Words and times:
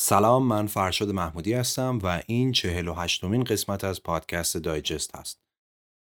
سلام 0.00 0.46
من 0.46 0.66
فرشاد 0.66 1.10
محمودی 1.10 1.52
هستم 1.52 1.98
و 2.02 2.22
این 2.26 2.52
چهل 2.52 2.88
و 2.88 2.94
هشتمین 2.94 3.44
قسمت 3.44 3.84
از 3.84 4.02
پادکست 4.02 4.56
دایجست 4.56 5.16
هست. 5.16 5.40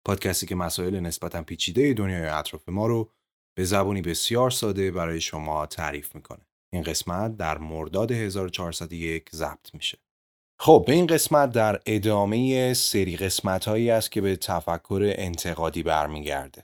پادکستی 0.06 0.46
که 0.46 0.56
مسائل 0.56 1.00
نسبتا 1.00 1.44
پیچیده 1.44 1.94
دنیای 1.94 2.28
اطراف 2.28 2.70
ما 2.70 2.88
رو 2.88 3.12
به 3.58 3.64
زبانی 3.64 4.02
بسیار 4.02 4.52
ساده 4.52 4.92
برای 4.92 5.22
شما 5.22 5.66
تعریف 5.66 6.16
می‌کنه. 6.16 6.46
این 6.74 6.84
قسمت 6.84 7.38
در 7.38 7.58
مرداد 7.58 8.12
1401 8.12 9.30
ضبط 9.36 9.74
میشه. 9.74 9.98
خب 10.60 10.84
به 10.88 10.94
این 10.94 11.08
قسمت 11.08 11.52
در 11.52 11.82
ادامه 11.86 12.74
سری 12.74 13.18
قسمت 13.18 13.68
هایی 13.68 13.90
است 13.90 14.12
که 14.12 14.22
به 14.22 14.36
تفکر 14.36 15.14
انتقادی 15.16 15.84
برمیگرده. 15.84 16.64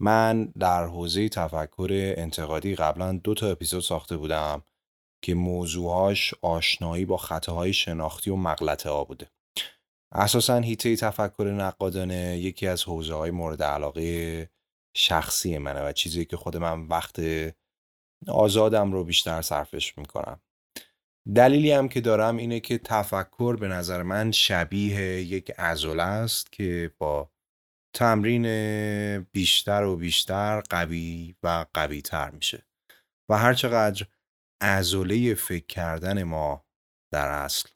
من 0.00 0.44
در 0.44 0.86
حوزه 0.86 1.28
تفکر 1.28 2.14
انتقادی 2.16 2.74
قبلا 2.74 3.12
دو 3.12 3.34
تا 3.34 3.46
اپیزود 3.50 3.82
ساخته 3.82 4.16
بودم 4.16 4.62
که 5.22 5.34
موضوعهاش 5.34 6.34
آشنایی 6.42 7.04
با 7.04 7.16
خطاهای 7.16 7.72
شناختی 7.72 8.30
و 8.30 8.36
مغلطه 8.36 8.90
ها 8.90 9.04
بوده. 9.04 9.30
اساسا 10.12 10.58
هیته 10.58 10.96
تفکر 10.96 11.44
نقادانه 11.44 12.38
یکی 12.38 12.66
از 12.66 12.84
حوزه 12.84 13.14
های 13.14 13.30
مورد 13.30 13.62
علاقه 13.62 14.50
شخصی 14.96 15.58
منه 15.58 15.80
و 15.80 15.92
چیزی 15.92 16.24
که 16.24 16.36
خود 16.36 16.56
من 16.56 16.82
وقت 16.82 17.20
آزادم 18.28 18.92
رو 18.92 19.04
بیشتر 19.04 19.42
صرفش 19.42 19.98
می‌کنم. 19.98 20.40
دلیلی 21.34 21.72
هم 21.72 21.88
که 21.88 22.00
دارم 22.00 22.36
اینه 22.36 22.60
که 22.60 22.78
تفکر 22.78 23.56
به 23.56 23.68
نظر 23.68 24.02
من 24.02 24.30
شبیه 24.30 25.22
یک 25.22 25.52
ازوله 25.56 26.02
است 26.02 26.52
که 26.52 26.94
با 26.98 27.30
تمرین 27.94 28.46
بیشتر 29.18 29.84
و 29.84 29.96
بیشتر 29.96 30.60
قوی 30.60 31.34
و 31.42 31.66
قوی 31.74 32.02
تر 32.02 32.30
میشه. 32.30 32.66
و 33.28 33.38
هرچقدر 33.38 34.06
ازوله 34.62 35.34
فکر 35.34 35.66
کردن 35.66 36.22
ما 36.22 36.66
در 37.12 37.28
اصل 37.28 37.68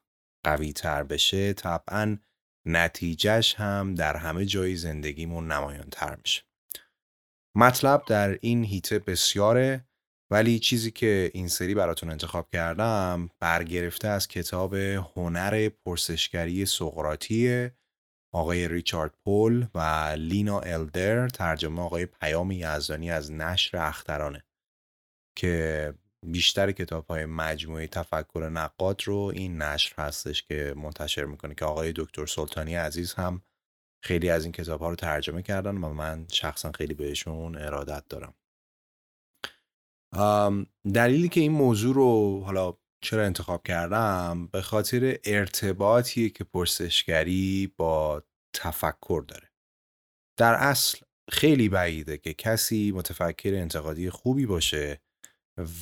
قوی 0.45 0.73
تر 0.73 1.03
بشه 1.03 1.53
طبعا 1.53 2.19
نتیجهش 2.67 3.55
هم 3.55 3.95
در 3.95 4.17
همه 4.17 4.45
جای 4.45 4.77
زندگیمون 4.77 5.53
نمایان 5.53 5.89
تر 5.93 6.17
میشه. 6.17 6.43
مطلب 7.57 8.03
در 8.07 8.39
این 8.41 8.65
هیته 8.65 8.99
بسیاره 8.99 9.87
ولی 10.31 10.59
چیزی 10.59 10.91
که 10.91 11.31
این 11.35 11.49
سری 11.49 11.75
براتون 11.75 12.11
انتخاب 12.11 12.51
کردم 12.51 13.29
برگرفته 13.41 14.09
از 14.09 14.29
کتاب 14.29 14.75
هنر 14.75 15.69
پرسشگری 15.69 16.67
سقراطی 16.67 17.71
آقای 18.35 18.69
ریچارد 18.69 19.15
پول 19.25 19.67
و 19.75 19.81
لینا 20.19 20.61
الدر 20.61 21.29
ترجمه 21.29 21.83
آقای 21.83 22.07
پیام 22.07 22.51
یزدانی 22.51 23.11
از 23.11 23.33
نشر 23.33 23.77
اخترانه 23.79 24.45
که 25.39 25.95
بیشتر 26.27 26.73
کتاب 26.73 27.07
های 27.07 27.27
مجموعه 27.27 27.87
تفکر 27.87 28.49
نقاد 28.53 29.03
رو 29.05 29.33
این 29.35 29.63
نشر 29.63 29.95
هستش 30.03 30.43
که 30.43 30.75
منتشر 30.77 31.25
می‌کنه 31.25 31.55
که 31.55 31.65
آقای 31.65 31.93
دکتر 31.97 32.27
سلطانی 32.27 32.75
عزیز 32.75 33.15
هم 33.15 33.43
خیلی 34.05 34.31
از 34.31 34.45
این 34.45 34.53
کتاب 34.53 34.81
ها 34.81 34.91
رو 34.91 34.97
ترجمه 34.97 35.43
کردن 35.43 35.77
و 35.77 35.93
من 35.93 36.27
شخصا 36.33 36.73
خیلی 36.73 36.95
بهشون 36.95 37.57
ارادت 37.57 38.05
دارم. 38.09 38.35
دلیلی 40.95 41.29
که 41.29 41.41
این 41.41 41.53
موضوع 41.53 41.95
رو 41.95 42.43
حالا 42.45 42.75
چرا 43.01 43.25
انتخاب 43.25 43.63
کردم 43.67 44.47
به 44.47 44.63
خاطر 44.63 45.19
ارتباطی 45.25 46.31
که 46.31 46.45
پرسشگری 46.45 47.75
با 47.77 48.23
تفکر 48.55 49.25
داره. 49.29 49.51
در 50.39 50.55
اصل 50.55 50.99
خیلی 51.31 51.69
بعیده 51.69 52.19
که 52.19 52.35
کسی 52.35 52.93
متفکر 52.93 53.55
انتقادی 53.55 54.11
خوبی 54.11 54.47
باشه 54.47 55.01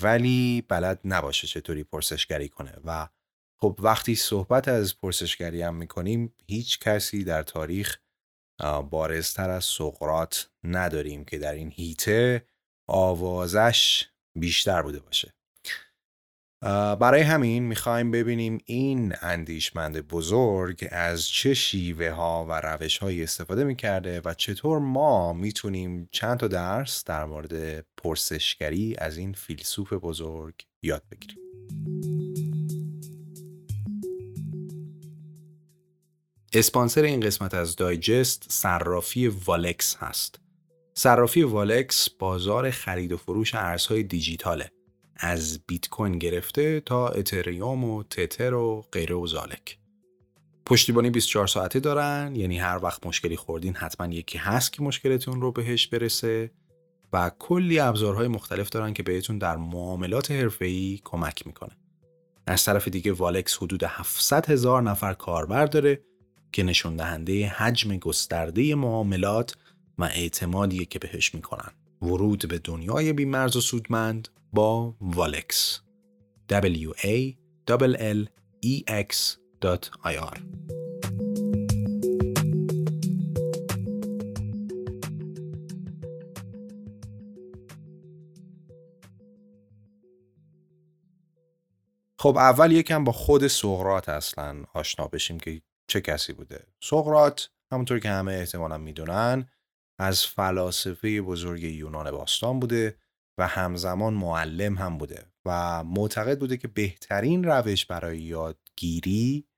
ولی 0.03 0.63
بلد 0.69 1.01
نباشه 1.05 1.47
چطوری 1.47 1.85
پرسشگری 1.85 2.49
کنه. 2.49 2.79
و 2.85 3.09
خب 3.61 3.79
وقتی 3.83 4.15
صحبت 4.15 4.69
از 4.69 5.01
پرسشگری 5.01 5.63
هم 5.63 5.75
می‌کنیم 5.75 6.35
هیچ 6.47 6.79
کسی 6.79 7.25
در 7.25 7.43
تاریخ 7.43 7.99
بارزتر 8.91 9.51
از 9.51 9.65
سقرات 9.65 10.51
نداریم 10.65 11.25
که 11.25 11.39
در 11.39 11.53
این 11.53 11.71
هیته 11.71 12.47
آوازش 12.89 14.09
بیشتر 14.39 14.83
بوده 14.83 15.01
باشه. 15.01 15.35
برای 17.01 17.21
همین 17.21 17.63
می‌خوایم 17.63 18.11
ببینیم 18.11 18.59
این 18.65 19.15
اندیشمند 19.23 20.09
بزرگ 20.09 20.89
از 20.91 21.27
چه 21.27 21.55
شیوه 21.55 22.11
ها 22.11 22.47
و 22.49 22.61
روش 22.61 22.99
هایی 22.99 23.23
استفاده 23.23 23.65
می‌کرده 23.65 24.21
و 24.25 24.35
چطور 24.35 24.79
ما 24.79 25.33
می‌تونیم 25.33 26.09
چند 26.13 26.39
تا 26.39 26.49
درس 26.49 27.05
در 27.05 27.25
مورد 27.25 27.87
پرسشگری 27.97 28.95
از 28.99 29.17
این 29.17 29.33
فیلسوف 29.33 29.93
بزرگ 29.93 30.55
یاد 30.83 31.03
بگیریم. 31.11 31.39
اسپانسر 36.53 37.03
این 37.03 37.21
قسمت 37.21 37.55
از 37.55 37.77
دایجست 37.77 38.47
صرافی 38.49 39.29
والکس 39.29 39.97
هست. 39.97 40.41
صرافی 40.95 41.43
والکس 41.43 42.11
بازار 42.11 42.71
خرید 42.71 43.13
و 43.13 43.17
فروش 43.17 43.55
ارزهای 43.55 44.03
دیجیتاله. 44.03 44.74
از 45.17 45.61
بیت 45.67 45.89
کوین 45.89 46.19
گرفته 46.19 46.81
تا 46.81 47.09
اتریوم 47.09 47.85
و 47.85 48.03
تتر 48.03 48.55
و 48.55 48.85
غیره 48.93 49.15
و 49.15 49.27
زالک. 49.27 49.79
پشتیبانی 50.67 51.11
24 51.11 51.47
ساعته 51.47 51.81
دارن 51.81 52.33
یعنی 52.37 52.59
هر 52.59 52.79
وقت 52.83 53.07
مشکلی 53.07 53.37
خوردین 53.37 53.75
حتما 53.75 54.07
یکی 54.07 54.39
هست 54.39 54.73
که 54.73 54.83
مشکلتون 54.83 55.41
رو 55.41 55.53
بهش 55.53 55.87
برسه 55.87 56.51
و 57.13 57.31
کلی 57.39 57.79
ابزارهای 57.79 58.29
مختلف 58.29 58.69
دارن 58.69 58.93
که 58.93 59.03
بهتون 59.03 59.39
در 59.39 59.57
معاملات 59.57 60.31
حرفه‌ای 60.31 61.01
کمک 61.05 61.47
می‌کنه. 61.47 61.77
از 62.47 62.65
طرف 62.65 62.89
دیگه 62.89 63.13
والکس 63.13 63.57
حدود 63.57 63.85
700 63.85 64.51
هزار 64.51 64.83
نفر 64.83 65.15
کاربر 65.15 65.67
داره 65.67 66.01
که 66.53 66.63
نشون 66.63 66.97
دهنده 66.97 67.47
حجم 67.47 67.97
گسترده 67.97 68.75
معاملات 68.75 69.57
و 69.99 70.05
اعتمادیه 70.05 70.85
که 70.85 70.99
بهش 70.99 71.35
می‌کنن. 71.35 71.71
ورود 72.03 72.49
به 72.49 72.59
دنیای 72.59 73.13
بیمرز 73.13 73.57
و 73.57 73.61
سودمند 73.61 74.29
با 74.55 74.95
والکس 75.01 75.81
w 76.49 76.91
a 76.99 77.35
l 77.79 78.29
e 78.67 78.83
x 78.89 79.37
i 80.05 80.17
r. 80.17 80.39
خب 92.19 92.37
اول 92.37 92.73
یکم 92.73 93.05
با 93.05 93.13
خود 93.13 93.47
سقرات 93.47 94.09
اصلا 94.09 94.65
آشنا 94.75 95.07
بشیم 95.07 95.41
که 95.41 95.63
چه 95.87 96.01
کسی 96.01 96.33
بوده. 96.33 96.67
سقرات 96.83 97.51
همونطور 97.73 97.99
که 97.99 98.09
همه 98.09 98.33
احتمالا 98.33 98.79
می‌دونن 98.79 99.49
از 99.99 100.27
فلاسفه 100.27 101.23
بزرگ 101.23 101.63
یونان 101.63 102.11
باستان 102.11 102.61
بوده. 102.61 102.97
و 103.39 103.49
همزمان 103.49 104.15
معلم 104.15 104.79
هم 104.79 104.99
بوده 104.99 105.27
و 105.45 105.85
معتقد 105.85 106.39
بوده 106.39 106.57
که 106.57 106.69
بهترین 106.69 107.45
روش 107.45 107.87
برای 107.87 108.19
یادگیری 108.19 109.49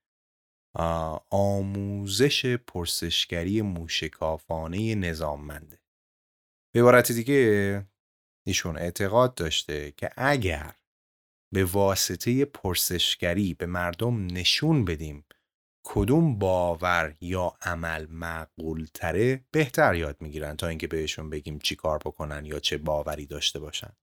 آموزش 1.31 2.45
پرسشگری 2.45 3.61
موشکافانه 3.61 4.95
نظاممنده. 4.95 5.79
به 6.73 6.79
عبارت 6.81 7.11
دیگه 7.11 7.87
ایشون 8.47 8.77
اعتقاد 8.77 9.35
داشته 9.35 9.91
که 9.91 10.09
اگر 10.17 10.75
به 11.53 11.65
واسطه 11.65 12.45
پرسشگری 12.45 13.53
به 13.53 13.65
مردم 13.65 14.25
نشون 14.25 14.85
بدیم 14.85 15.25
کدوم 15.89 16.39
باور 16.39 17.15
یا 17.21 17.53
عمل 17.61 18.05
معقول 18.09 18.87
تره 18.93 19.45
بهتر 19.51 19.95
یاد 19.95 20.21
می‌گیرن 20.21 20.55
تا 20.55 20.67
اینکه 20.67 20.87
بهشون 20.87 21.29
بگیم 21.29 21.59
چی 21.59 21.75
کار 21.75 21.97
بکنن 21.97 22.45
یا 22.45 22.59
چه 22.59 22.77
باوری 22.77 23.25
داشته 23.25 23.59
باشن. 23.59 23.93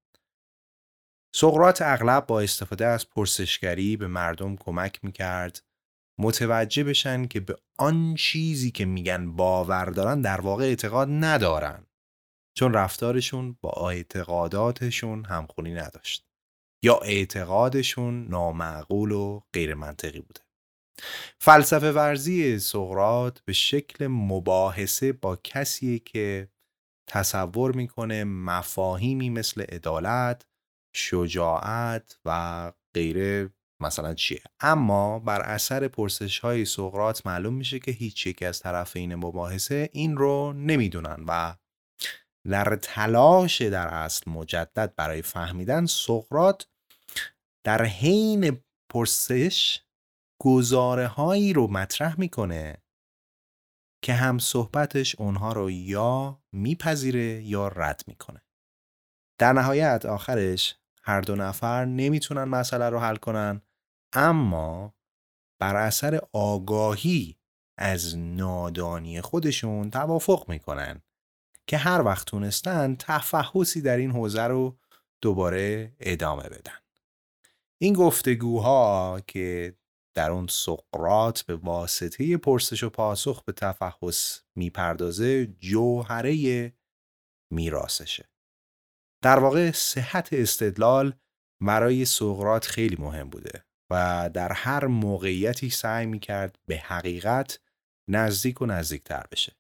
سقرات 1.35 1.83
اغلب 1.83 2.27
با 2.27 2.41
استفاده 2.41 2.87
از 2.87 3.11
پرسشگری 3.11 3.97
به 3.97 4.07
مردم 4.07 4.57
کمک 4.57 5.05
می‌کرد. 5.05 5.65
متوجه 6.19 6.85
بشن 6.85 7.27
که 7.27 7.41
به 7.41 7.57
آن 7.79 8.15
چیزی 8.15 8.71
که 8.71 8.85
میگن 8.85 9.37
باور 9.37 9.85
دارن 9.85 10.21
در 10.21 10.41
واقع 10.41 10.65
اعتقاد 10.65 11.09
ندارن. 11.11 11.87
چون 12.57 12.75
رفتارشون 12.75 13.59
با 13.61 13.91
اعتقاداتشون 13.91 15.25
همخونی 15.25 15.75
نداشت. 15.75 16.27
یا 16.83 16.99
اعتقادشون 16.99 18.29
نامعقول 18.29 19.13
و 19.13 19.41
غیر 19.53 19.75
منطقی 19.75 20.21
بوده. 20.21 20.44
فلسفه 21.39 21.93
ورزی 21.93 22.59
سقرات 22.59 23.41
به 23.45 23.53
شکل 23.53 24.07
مباحثه 24.07 25.13
با 25.13 25.37
کسی 25.37 25.99
که 25.99 26.49
تصور 27.11 27.77
می‌کنه 27.77 28.25
مفاهیمی 28.25 29.31
مثل 29.31 29.63
عدالت، 29.63 30.47
شجاعت 30.97 32.19
و 32.25 32.73
غیره 32.95 33.51
مثلا 33.83 34.15
چیه. 34.15 34.43
اما 34.61 35.19
بر 35.19 35.41
اثر 35.41 35.89
پرسش 35.89 36.39
های 36.39 36.65
سقرات 36.65 37.27
معلوم 37.27 37.55
میشه 37.55 37.79
که 37.79 37.91
هیچ 37.91 38.27
یک 38.27 38.43
از 38.43 38.61
طرفین 38.61 39.15
مباحثه 39.15 39.91
این 39.93 40.17
رو 40.17 40.53
نمی‌دونن 40.53 41.25
و 41.29 41.55
در 42.51 42.79
تلاش 42.83 43.63
در 43.63 43.89
اصل 43.89 44.31
مجدد 44.31 44.95
برای 44.97 45.23
فهمیدن 45.23 45.87
سقرات 45.87 46.67
در 47.67 47.85
حین 47.85 48.63
پرسش 48.93 49.81
گزاره 50.45 51.07
هایی 51.07 51.53
رو 51.53 51.67
مطرح 51.67 52.21
می‌کنه 52.21 52.77
که 54.03 54.15
هم 54.15 54.39
صحبتش 54.39 55.17
اونها 55.17 55.53
رو 55.53 55.71
یا 55.71 56.43
میپذیره 56.53 57.43
یا 57.43 57.69
رد 57.69 58.03
می‌کنه. 58.07 58.43
در 59.39 59.53
نهایت 59.53 60.07
آخرش 60.07 60.77
هر 61.03 61.21
دو 61.21 61.37
نفر 61.37 61.85
نمی‌تونن 61.85 62.45
مسئله 62.45 62.89
رو 62.89 62.99
حل 62.99 63.17
کنن 63.17 63.63
اما 64.13 64.95
بر 65.61 65.77
اثر 65.77 66.21
آگاهی 66.33 67.39
از 67.79 68.17
نادانی 68.17 69.21
خودشون 69.21 69.91
توافق 69.91 70.45
می‌کنن 70.49 71.03
که 71.67 71.77
هر 71.77 72.03
وقت 72.03 72.27
تونستن 72.27 72.97
تفحصی 72.99 73.81
در 73.81 73.97
این 73.97 74.11
حوزه 74.11 74.43
رو 74.43 74.79
دوباره 75.21 75.93
ادامه 76.01 76.49
بدن. 76.49 76.79
این 77.79 77.95
گفتگوها 77.95 79.21
که 79.27 79.77
در 80.15 80.31
اون 80.31 80.47
سقرات 80.47 81.43
به 81.43 81.57
واسطه 81.57 82.37
پرسش 82.37 82.83
و 82.83 82.91
پاسخ 82.91 83.45
به 83.45 83.53
تفحص 83.53 84.41
می‌پردازه 84.57 85.47
جوهره 85.47 86.73
میراسشه 87.53 88.29
در 89.25 89.39
واقع 89.39 89.71
صحت 89.71 90.29
استدلال 90.33 91.15
برای 91.63 92.05
سقرات 92.05 92.67
خیلی 92.67 92.97
مهم 92.97 93.31
بوده 93.31 93.65
و 93.91 94.31
در 94.35 94.53
هر 94.53 94.87
موقعیتی 94.87 95.71
سعی 95.71 96.07
می‌کرد 96.07 96.59
به 96.67 96.77
حقیقت 96.77 97.61
نزدیک 98.11 98.63
و 98.63 98.67
نزدیکتر 98.67 99.27
بشه. 99.33 99.57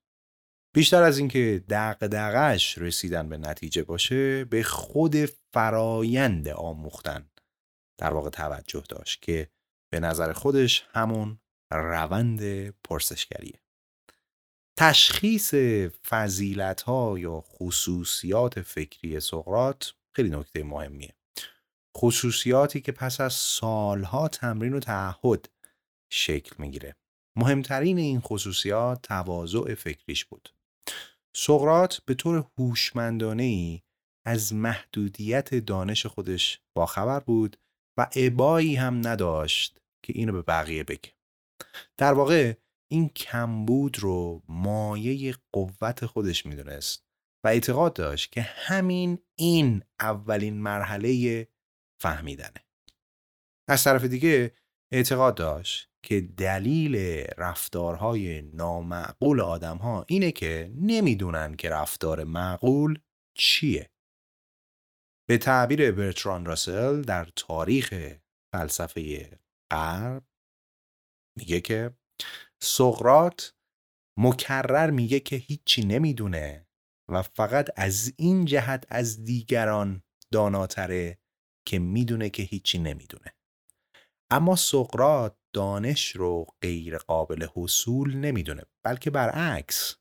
بیشتر 0.74 1.02
از 1.02 1.18
اینکه 1.18 1.64
دغدغش 1.68 2.78
رسیدن 2.78 3.28
به 3.28 3.38
نتیجه 3.38 3.82
باشه 3.82 4.44
به 4.44 4.62
خود 4.62 5.16
فرایند 5.54 6.48
آموختن 6.48 7.30
در 7.98 8.14
واقع 8.14 8.30
توجه 8.30 8.82
داشت 8.88 9.22
که 9.22 9.50
به 9.94 10.00
نظر 10.00 10.32
خودش 10.32 10.86
همون 10.92 11.38
روند 11.72 12.70
پرسشگریه. 12.70 13.60
تشخیص 14.78 15.54
فضیلت 16.08 16.82
ها 16.82 17.18
یا 17.18 17.40
خصوصیات 17.40 18.60
فکری 18.60 19.20
سقرات 19.20 19.94
خیلی 20.16 20.30
نکته 20.30 20.64
مهمیه. 20.64 21.14
خصوصیاتی 21.96 22.80
که 22.80 22.92
پس 22.92 23.20
از 23.20 23.32
سالها 23.32 24.28
تمرین 24.28 24.74
و 24.74 24.80
تعهد 24.80 25.48
شکل 26.12 26.56
می‌گیره. 26.58 26.96
مهمترین 27.36 27.98
این 27.98 28.20
خصوصیات 28.20 29.02
تواضع 29.02 29.74
فکریش 29.74 30.24
بود. 30.24 30.54
سقرات 31.36 32.00
به 32.06 32.14
طور 32.14 32.46
هوشمندانه 32.58 33.42
ای 33.42 33.82
از 34.26 34.54
محدودیت 34.54 35.54
دانش 35.54 36.06
خودش 36.06 36.60
باخبر 36.76 37.20
بود 37.20 37.56
و 37.98 38.06
عبایی 38.16 38.76
هم 38.76 39.06
نداشت 39.08 39.83
که 40.04 40.12
اینو 40.16 40.32
به 40.32 40.42
بقیه 40.42 40.84
بگه. 40.84 41.12
در 41.96 42.12
واقع 42.12 42.54
این 42.90 43.08
کمبود 43.08 43.98
رو 43.98 44.42
مایه 44.48 45.34
قوت 45.52 46.06
خودش 46.06 46.46
می‌دونست 46.46 47.04
و 47.44 47.48
اعتقاد 47.48 47.92
داشت 47.92 48.32
که 48.32 48.42
همین 48.42 49.18
این 49.38 49.82
اولین 50.00 50.54
مرحله 50.62 51.48
فهمیدنه. 52.00 52.64
از 53.68 53.84
طرف 53.84 54.04
دیگه 54.04 54.54
اعتقاد 54.92 55.34
داشت 55.34 55.90
که 56.02 56.20
دلیل 56.20 56.96
رفتارهای 57.38 58.42
نامعقول 58.42 59.40
آدم 59.40 59.76
ها 59.76 60.04
اینه 60.08 60.32
که 60.32 60.72
نمی‌دونن 60.76 61.56
که 61.56 61.70
رفتار 61.70 62.24
معقول 62.24 62.98
چیه. 63.36 63.90
به 65.28 65.38
تعبیر 65.38 65.92
برتران 65.92 66.46
راسل 66.46 67.02
در 67.02 67.24
تاریخ 67.36 68.14
فلسفه 68.54 69.40
غرب 69.74 70.24
میگه 71.38 71.60
که 71.60 71.96
سقرات 72.62 73.54
مکرر 74.18 74.90
میگه 74.90 75.20
که 75.20 75.36
هیچی 75.36 75.84
نمی‌دونه 75.84 76.68
و 77.10 77.22
فقط 77.22 77.68
از 77.76 78.12
این 78.16 78.44
جهت 78.44 78.86
از 78.88 79.24
دیگران 79.24 80.02
داناتره 80.32 81.18
که 81.68 81.78
می‌دونه 81.78 82.30
که 82.30 82.42
هیچی 82.42 82.78
نمی‌دونه. 82.78 83.34
اما 84.30 84.56
سقرات 84.56 85.38
دانش 85.54 86.16
رو 86.16 86.46
غیر 86.62 86.98
قابل 86.98 87.46
حصول 87.54 88.16
نمی‌دونه 88.16 88.62
بلکه 88.84 89.10
برعکس. 89.10 89.96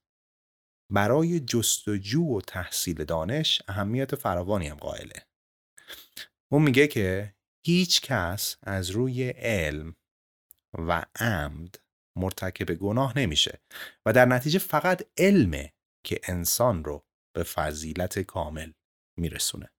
برای 0.92 1.40
جستجو 1.40 2.38
و 2.38 2.42
تحصیل 2.42 3.04
دانش 3.04 3.62
اهمیت 3.68 4.16
فراوانی 4.16 4.68
هم 4.68 4.78
قائله. 4.78 5.28
اون 6.52 6.62
میگه 6.62 6.88
که 6.88 7.36
هیچ 7.66 8.02
کس 8.02 8.58
از 8.64 8.90
روی 8.90 9.30
علم 9.30 9.96
و 10.74 11.06
عمد 11.16 11.76
مرتکب 12.18 12.74
گناه 12.74 13.18
نمیشه 13.18 13.62
و 14.06 14.14
در 14.14 14.26
نتیجه 14.26 14.60
فقط 14.60 15.04
علمه 15.18 15.74
که 16.06 16.20
انسان 16.24 16.84
رو 16.84 17.06
به 17.36 17.44
فضیلت 17.44 18.20
کامل 18.20 18.72
میرسونه. 19.20 19.70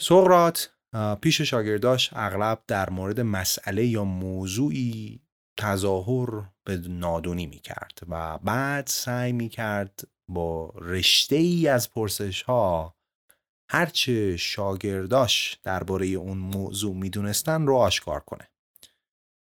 سقرات 0.00 0.74
پیش 1.22 1.40
شاگرداش 1.40 2.10
اغلب 2.12 2.64
در 2.66 2.90
مورد 2.90 3.20
مسئله 3.20 3.86
یا 3.86 4.04
موضوعی 4.04 5.22
تظاهر 5.58 6.50
به 6.64 6.76
نادونی 6.76 7.46
می 7.46 7.58
کرد 7.58 7.98
و 8.08 8.38
بعد 8.38 8.86
سعی 8.86 9.32
می 9.32 9.48
کرد 9.48 10.08
با 10.28 10.72
رشته 10.76 11.36
ای 11.36 11.68
از 11.68 11.90
پرسش 11.90 12.42
ها 12.42 12.96
هرچه 13.74 14.36
شاگرداش 14.36 15.60
درباره 15.62 16.06
اون 16.06 16.38
موضوع 16.38 16.94
می‌دونستن 16.94 17.66
رو 17.66 17.76
آشکار 17.76 18.20
کنه. 18.20 18.50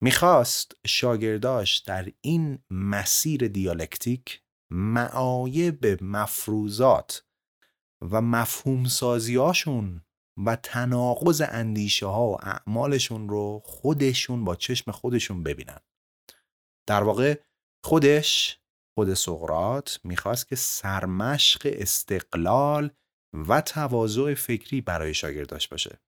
می‌خواست 0.01 0.71
شاگرداش 0.88 1.77
در 1.77 2.12
این 2.21 2.59
مسیر 2.69 3.47
دیالکتیک 3.47 4.41
معایب 4.71 6.03
مفروضات 6.03 7.25
و 8.12 8.21
مفهوم 8.21 8.85
سازیاشون 8.85 10.01
و 10.45 10.56
تناقض 10.56 11.41
اندیشه 11.47 12.06
ها 12.06 12.27
و 12.27 12.38
اعمالشون 12.45 13.29
رو 13.29 13.62
خودشون 13.65 14.45
با 14.45 14.56
چشم 14.56 14.91
خودشون 14.91 15.44
ببینن 15.44 15.79
در 16.88 17.03
واقع 17.03 17.39
خودش 17.85 18.59
خود 18.97 19.13
سقرات 19.13 20.00
می‌خواست 20.03 20.47
که 20.47 20.56
سرمشق 20.56 21.62
استقلال 21.63 22.91
و 23.33 23.62
تواضع 23.62 24.33
فکری 24.33 24.81
برای 24.81 25.13
شاگرداش 25.13 25.68
باشه. 25.68 26.00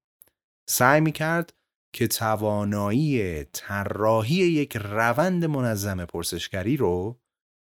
سعی 0.69 1.01
می‌کرد 1.01 1.53
که 1.95 2.07
توانایی 2.07 3.43
طراحی 3.43 4.35
یک 4.35 4.77
روند 4.77 5.45
منظم 5.45 6.05
پرسشگری 6.05 6.77
رو 6.77 7.21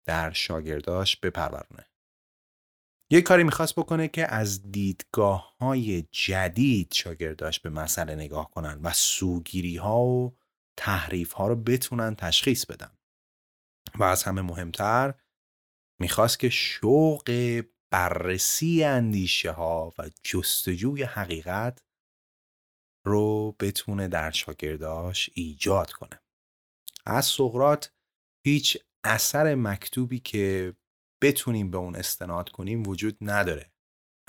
در 0.07 0.31
شاگرداش 0.31 1.17
بپرورونه. 1.17 1.85
یک 3.11 3.23
کاری 3.23 3.43
می‌خواست 3.43 3.75
بکنه 3.75 4.07
که 4.07 4.33
از 4.33 4.71
دیدگاه 4.71 5.55
های 5.57 6.01
جدید 6.11 6.93
شاگرداش 6.93 7.59
به 7.59 7.69
مسئله 7.69 8.15
نگاه 8.15 8.51
کنن 8.51 8.79
و 8.83 8.93
سوگیری 8.93 9.77
ها 9.77 10.01
و 10.01 10.37
تحریف 10.79 11.31
ها 11.33 11.47
رو 11.47 11.55
بتونن 11.55 12.15
تشخیص 12.15 12.65
بدن. 12.65 12.97
و 13.95 14.03
از 14.03 14.23
همه 14.23 14.41
مهمتر 14.41 15.13
می‌خواست 16.01 16.39
که 16.39 16.49
شوق 16.49 17.29
بررسی 17.91 18.83
اندیشه 18.83 19.51
ها 19.51 19.93
و 19.97 20.09
جستجوی 20.23 21.03
حقیقت 21.03 21.83
رو 23.05 23.55
بتونه 23.59 24.07
در 24.07 24.31
شاگرداش 24.31 25.29
ایجاد 25.33 25.91
کنه. 25.91 26.21
از 27.05 27.25
سقرات 27.25 27.93
هیچ 28.45 28.77
اثر 29.03 29.55
مکتوبی 29.55 30.19
که 30.19 30.73
بتونیم 31.21 31.71
به 31.71 31.77
اون 31.77 31.95
استناد 31.95 32.49
کنیم 32.49 32.87
وجود 32.87 33.17
نداره. 33.21 33.71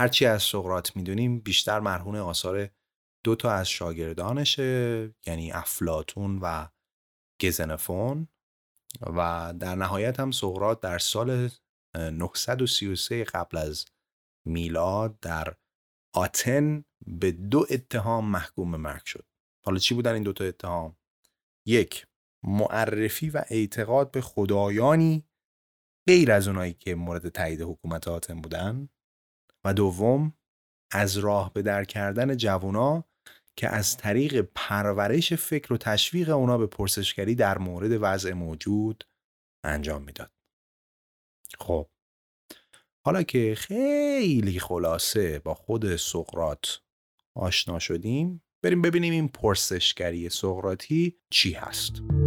هرچی 0.01 0.27
از 0.27 0.43
سقرات 0.43 0.97
می‌دونیم 0.97 1.41
بیشتر 1.41 1.81
مرهون 1.81 2.17
آثار 2.17 2.71
دو 3.25 3.37
تا 3.37 3.53
از 3.53 3.69
شاگردانشه 3.69 5.15
یعنی 5.27 5.53
افلاتون 5.53 6.39
و 6.43 6.67
گزنفون 7.43 8.29
و 9.01 9.55
در 9.61 9.75
نهایت 9.75 10.21
هم 10.21 10.31
سقرات 10.31 10.81
در 10.81 10.99
سال 10.99 11.51
933 11.99 13.25
قبل 13.25 13.57
از 13.57 13.85
میلاد 14.47 15.21
در 15.21 15.55
آتن 16.15 16.85
به 17.07 17.33
دو 17.33 17.67
اتهام 17.71 18.25
محکوم 18.31 18.77
مرگ 18.77 19.05
شد 19.05 19.27
حالا 19.65 19.79
چی 19.79 19.95
بودن 19.95 20.15
این 20.15 20.23
دوتا 20.23 20.45
اتهام؟ 20.45 20.97
یک 21.67 22.07
معرفی 22.43 23.31
و 23.31 23.45
اعتقاد 23.51 24.11
به 24.11 24.21
خدایانی 24.21 25.25
غیر 26.07 26.33
از 26.33 26.49
اونایی 26.49 26.73
که 26.73 26.95
مورد 26.95 27.29
تایید 27.29 27.63
حکومت 27.63 28.09
آتن 28.09 28.41
بودن 28.41 28.89
و 29.65 29.75
دوم 29.75 30.35
از 30.93 31.19
راه 31.19 31.53
به 31.53 31.63
در 31.63 31.85
کردن 31.85 32.37
جوونا 32.37 33.05
که 33.57 33.69
از 33.69 33.97
طریق 33.97 34.41
پرورش 34.55 35.33
فکر 35.33 35.73
و 35.73 35.77
تشویق 35.77 36.31
اونا 36.31 36.59
به 36.59 36.67
پرسشگری 36.67 37.35
در 37.35 37.59
مورد 37.59 37.91
وضع 38.01 38.33
موجود 38.33 39.05
انجام 39.65 40.03
می‌داد. 40.03 40.38
خب. 41.59 41.87
حالا 43.05 43.23
که 43.23 43.55
خیلی 43.57 44.61
خلاصه 44.61 45.39
با 45.39 45.55
خود 45.55 45.97
سقرات 45.97 46.81
آشنا 47.35 47.79
شدیم 47.79 48.43
بریم 48.63 48.83
ببینیم 48.83 49.13
این 49.13 49.29
پرسشگری 49.29 50.29
سقراطی 50.29 51.17
چی 51.31 51.53
هست. 51.53 52.18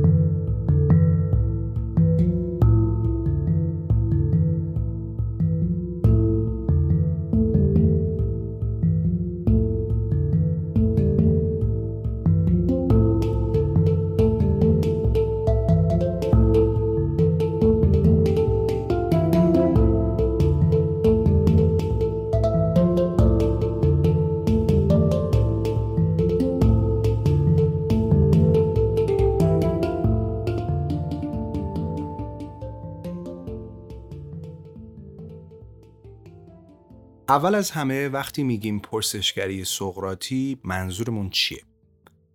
اول 37.31 37.55
از 37.55 37.71
همه 37.71 38.09
وقتی 38.09 38.43
میگیم 38.43 38.79
پرسشگری 38.79 39.65
سقراطی 39.65 40.59
منظورمون 40.63 41.29
چیه؟ 41.29 41.63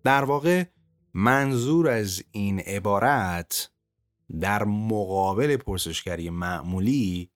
در 0.05 0.25
واقع 0.25 0.65
منظور 1.15 1.89
از 1.89 2.25
این 2.31 2.61
عبارت 2.61 3.71
در 4.41 4.65
مقابل 4.65 5.57
پرسشگری 5.57 6.31
معمولی 6.31 7.31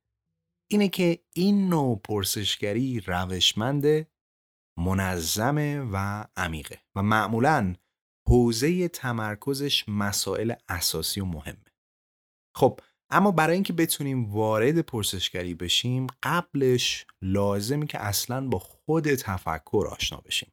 اینه 0.67 0.89
که 0.89 1.19
این 1.35 1.69
نوع 1.69 2.01
پرسشگری 2.05 3.01
روشمند 3.01 4.07
منظمه 4.77 5.81
و 5.93 6.25
عمیقه 6.37 6.79
و 6.95 7.03
معمولا 7.03 7.75
حوزه 8.27 8.89
تمرکزش 8.89 9.85
مسائل 9.89 10.53
اساسی 10.69 11.21
و 11.21 11.25
مهمه 11.25 11.73
خب 12.55 12.81
اما 13.11 13.31
برای 13.31 13.55
اینکه 13.55 13.73
بتونیم 13.73 14.31
وارد 14.31 14.81
پرسشگری 14.81 15.55
بشیم 15.55 16.07
قبلش 16.23 17.07
لازمی 17.23 17.87
که 17.87 17.99
اصلا 17.99 18.49
با 18.49 18.59
خود 18.59 19.15
تفکر 19.15 19.89
آشنا 19.91 20.21
بشیم. 20.21 20.53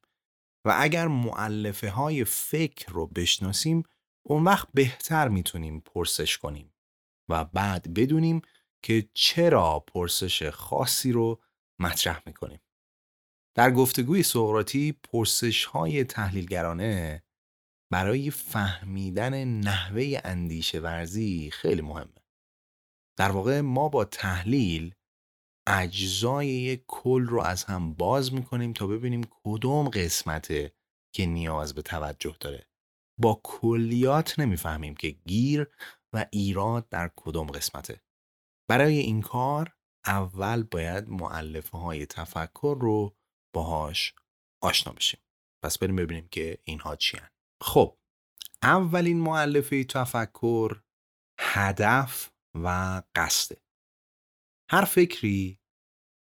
و 0.65 0.75
اگر 0.77 1.07
معلفه 1.07 1.89
های 1.89 2.23
فکر 2.23 2.91
رو 2.91 3.07
بشناسیم 3.07 3.83
اون 4.25 4.43
وقت 4.43 4.67
بهتر 4.73 5.27
می‌تونیم 5.27 5.79
پرسش 5.79 6.37
کنیم 6.37 6.73
و 7.29 7.45
بعد 7.45 7.93
بدونیم 7.93 8.41
که 8.83 9.09
چرا 9.13 9.79
پرسش 9.79 10.49
خاصی 10.49 11.11
رو 11.11 11.41
مطرح 11.79 12.21
می‌کنیم. 12.25 12.59
در 13.55 13.71
گفتگوی 13.71 14.23
سقراطی 14.23 14.91
پرسش 14.91 15.65
های 15.65 16.03
تحلیلگرانه 16.03 17.23
برای 17.91 18.31
فهمیدن 18.31 19.43
نحوه 19.43 20.21
اندیشه 20.23 20.79
ورزی 20.79 21.49
خیلی 21.51 21.81
مهمه. 21.81 22.16
در 23.19 23.31
واقع 23.31 23.61
ما 23.61 23.89
با 23.89 24.05
تحلیل 24.05 24.95
اجزای 25.67 26.47
یک 26.47 26.83
کل 26.87 27.25
رو 27.25 27.41
از 27.41 27.63
هم 27.63 27.93
باز 27.93 28.33
می‌کنیم 28.33 28.73
تا 28.73 28.87
ببینیم 28.87 29.21
کدوم 29.43 29.89
قسمته 29.89 30.73
که 31.13 31.25
نیاز 31.25 31.73
به 31.75 31.81
توجه 31.81 32.35
داره. 32.39 32.67
با 33.19 33.41
کلیات 33.43 34.39
نمی‌فهمیم 34.39 34.95
که 34.95 35.09
گیر 35.09 35.67
و 36.13 36.25
ایراد 36.31 36.89
در 36.89 37.11
کدوم 37.15 37.47
قسمته. 37.47 38.01
برای 38.69 38.97
این 38.97 39.21
کار 39.21 39.75
اول 40.05 40.63
باید 40.63 41.09
معلفه 41.09 41.77
های 41.77 42.05
تفکر 42.05 42.77
رو 42.81 43.15
باهاش 43.55 44.13
آشنا 44.63 44.93
بشیم. 44.93 45.19
پس 45.63 45.77
بریم 45.77 45.95
ببینیم 45.95 46.27
که 46.27 46.57
اینها 46.63 46.95
چی. 46.95 47.17
خب 47.63 47.97
اولین 48.63 49.19
معلفه 49.19 49.83
تفکر 49.83 50.81
هدف 51.39 52.36
و 52.63 53.01
قصده 53.15 53.61
هر 54.71 54.85
فکری 54.85 55.59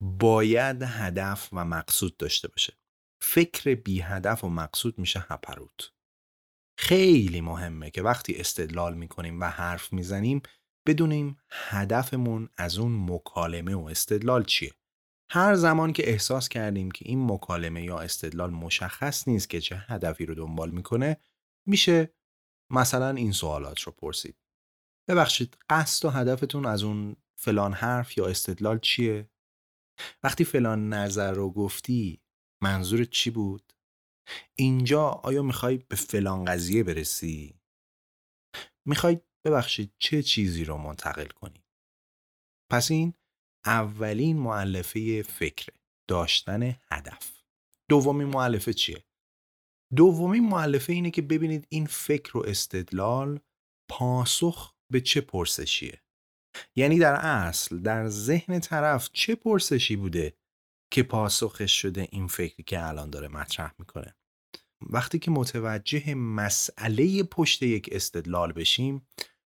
باید 0.01 0.83
هدف 0.83 1.49
و 1.53 1.65
مقصود 1.65 2.17
داشته 2.17 2.49
باشه. 2.49 2.79
فکر 3.23 3.75
بی 3.75 4.01
هدف 4.01 4.45
و 4.45 4.49
مقصود 4.49 4.99
میشه 4.99 5.25
هپروت. 5.29 5.93
خیلی 6.79 7.41
مهمه 7.41 7.91
که 7.91 8.03
وقتی 8.03 8.35
استدلال 8.35 8.95
می‌کنیم 8.95 9.41
و 9.41 9.45
حرف 9.45 9.93
می‌زنیم 9.93 10.43
بدونیم 10.87 11.39
هدفمون 11.51 12.49
از 12.57 12.79
اون 12.79 13.11
مکالمه 13.11 13.75
و 13.75 13.85
استدلال 13.85 14.45
چیه. 14.45 14.75
هر 15.31 15.55
زمان 15.55 15.93
که 15.93 16.11
احساس 16.11 16.49
کردیم 16.49 16.91
که 16.91 17.09
این 17.09 17.33
مکالمه 17.33 17.85
یا 17.85 17.99
استدلال 17.99 18.51
مشخص 18.51 19.29
نیست 19.29 19.51
که 19.51 19.61
چه 19.61 19.77
هدفی 19.77 20.27
رو 20.27 20.35
دنبال 20.35 20.71
می‌کنه 20.71 21.17
میشه 21.67 22.15
مثلا 22.71 23.11
این 23.11 23.33
سوالات 23.33 23.81
رو 23.81 23.93
پرسید. 23.93 24.42
ببخشید 25.13 25.59
قصد 25.71 26.05
و 26.05 26.11
هدفتون 26.11 26.67
از 26.67 26.83
اون 26.83 27.17
فلان 27.39 27.73
حرف 27.73 28.19
یا 28.19 28.27
استدلال 28.27 28.79
چیه؟ 28.79 29.31
وقتی 30.23 30.45
فلان 30.45 30.89
نظر 30.89 31.33
رو 31.33 31.51
گفتی 31.51 32.21
منظور 32.63 33.05
چی 33.05 33.31
بود؟ 33.31 33.73
اینجا 34.57 35.09
آیا 35.09 35.43
می‌خوای 35.43 35.77
به 35.77 35.97
فلان 35.97 36.45
قضیه 36.45 36.83
برسی؟ 36.83 37.61
می‌خوای 38.87 39.21
ببخشید 39.45 39.95
چه 39.99 40.23
چیزی 40.23 40.65
رو 40.65 40.77
منتقل 40.77 41.27
کنی؟ 41.27 41.65
پس 42.71 42.91
این 42.91 43.15
اولین 43.67 44.39
معلفه 44.39 45.23
فکره 45.23 45.75
داشتن 46.09 46.77
هدف 46.91 47.43
دومین 47.89 48.29
معلفه 48.29 48.73
چیه؟ 48.73 49.05
دومین 49.97 50.49
معلفه 50.49 50.93
اینه 50.93 51.11
که 51.11 51.23
ببینید 51.23 51.67
این 51.69 51.87
فکر 51.87 52.37
و 52.37 52.43
استدلال 52.47 53.41
پاسخ 53.91 54.72
به 54.93 55.01
چه 55.01 55.21
پرسشیه؟ 55.21 56.03
یعنی 56.77 56.99
در 56.99 57.15
اصل 57.15 57.79
در 57.79 58.09
ذهن 58.09 58.61
طرف 58.61 59.11
چه 59.13 59.35
پرسشی 59.35 59.97
بوده 59.97 60.37
که 60.93 61.03
پاسخش 61.03 61.83
شده 61.83 62.09
این 62.11 62.27
فکری 62.27 62.63
که 62.63 62.87
الان 62.87 63.11
داره 63.11 63.29
مطرح 63.29 63.75
می‌کنه؟ 63.79 64.17
وقتی 64.81 65.19
که 65.19 65.31
متوجه 65.31 66.15
مسئله 66.15 67.23
پشت 67.23 67.63
یک 67.63 67.89
استدلال 67.93 68.53
بشیم 68.53 69.07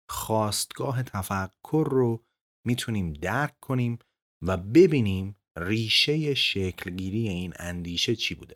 خواستگاه 0.09 1.03
تفکر 1.03 1.89
رو 1.91 2.25
می‌تونیم 2.67 3.13
درک 3.13 3.61
کنیم 3.61 3.99
و 4.43 4.57
ببینیم 4.57 5.37
ریشه 5.57 6.35
شکلگیری 6.35 7.29
این 7.29 7.53
اندیشه 7.57 8.17
چی 8.17 8.35
بوده. 8.35 8.55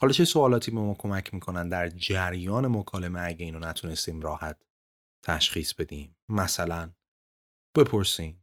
حالا 0.00 0.12
چه 0.12 0.24
سوالاتی 0.24 0.70
به 0.70 0.76
ما 0.76 0.94
کمک 0.94 1.34
می‌کنن 1.34 1.68
در 1.68 1.88
جریان 1.88 2.66
مکالمه 2.66 3.20
اگه 3.20 3.44
اینو 3.44 3.58
نتونستیم 3.58 4.20
راحت 4.20 4.63
تشخیص 5.24 5.74
بدیم 5.74 6.16
مثلا 6.28 6.92
بپرسین 7.76 8.36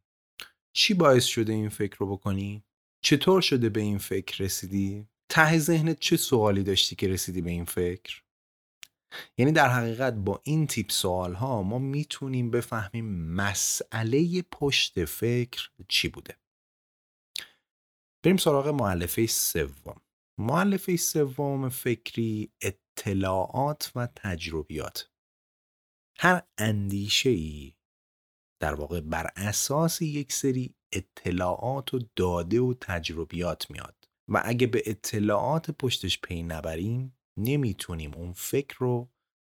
چی 0.73 0.93
باعث 0.93 1.25
شده 1.25 1.53
این 1.53 1.69
فکر 1.69 1.97
رو 1.97 2.17
بکنی؟ 2.17 2.63
چطور 3.03 3.41
شده 3.41 3.69
به 3.69 3.81
این 3.81 3.97
فکر 3.97 4.43
رسیدی؟ 4.43 5.07
ته 5.29 5.59
ذهنت 5.59 5.99
چه 5.99 6.17
سوالی 6.17 6.63
داشتی 6.63 6.95
که 6.95 7.07
رسیدی 7.07 7.41
به 7.41 7.49
این 7.49 7.65
فکر؟ 7.65 8.23
یعنی 9.37 9.51
در 9.51 9.69
حقیقت 9.69 10.13
با 10.13 10.41
این 10.43 10.67
تیپ 10.67 10.91
سوال 10.91 11.33
ها 11.33 11.63
ما 11.63 11.79
می‌تونیم 11.79 12.51
بفهمیم 12.51 13.05
مسئله 13.33 14.41
پشت 14.41 15.05
فکر 15.05 15.69
چی 15.87 16.07
بوده 16.09 16.37
بریم 18.23 18.37
سراغ 18.37 18.67
معلفه 18.67 19.27
سوم 19.27 20.01
معلفه 20.37 20.97
سوم 20.97 21.69
فکری 21.69 22.51
اطلاعات 22.61 23.91
و 23.95 24.07
تجربیات 24.15 25.10
هر 26.23 26.41
اندیشه 26.57 27.29
ای 27.29 27.73
در 28.61 28.73
واقع 28.73 29.01
بر 29.01 29.29
اساس 29.35 30.01
یک 30.01 30.33
سری 30.33 30.75
اطلاعات 30.93 31.93
و 31.93 31.99
داده 32.15 32.59
و 32.59 32.73
تجربیات 32.81 33.71
میاد. 33.71 34.05
و 34.27 34.41
اگه 34.45 34.67
به 34.67 34.83
اطلاعات 34.85 35.71
پشتش 35.71 36.21
پی 36.21 36.43
نبریم 36.43 37.17
نمی‌تونیم 37.37 38.13
اون 38.13 38.33
فکر 38.33 38.75
رو 38.77 39.09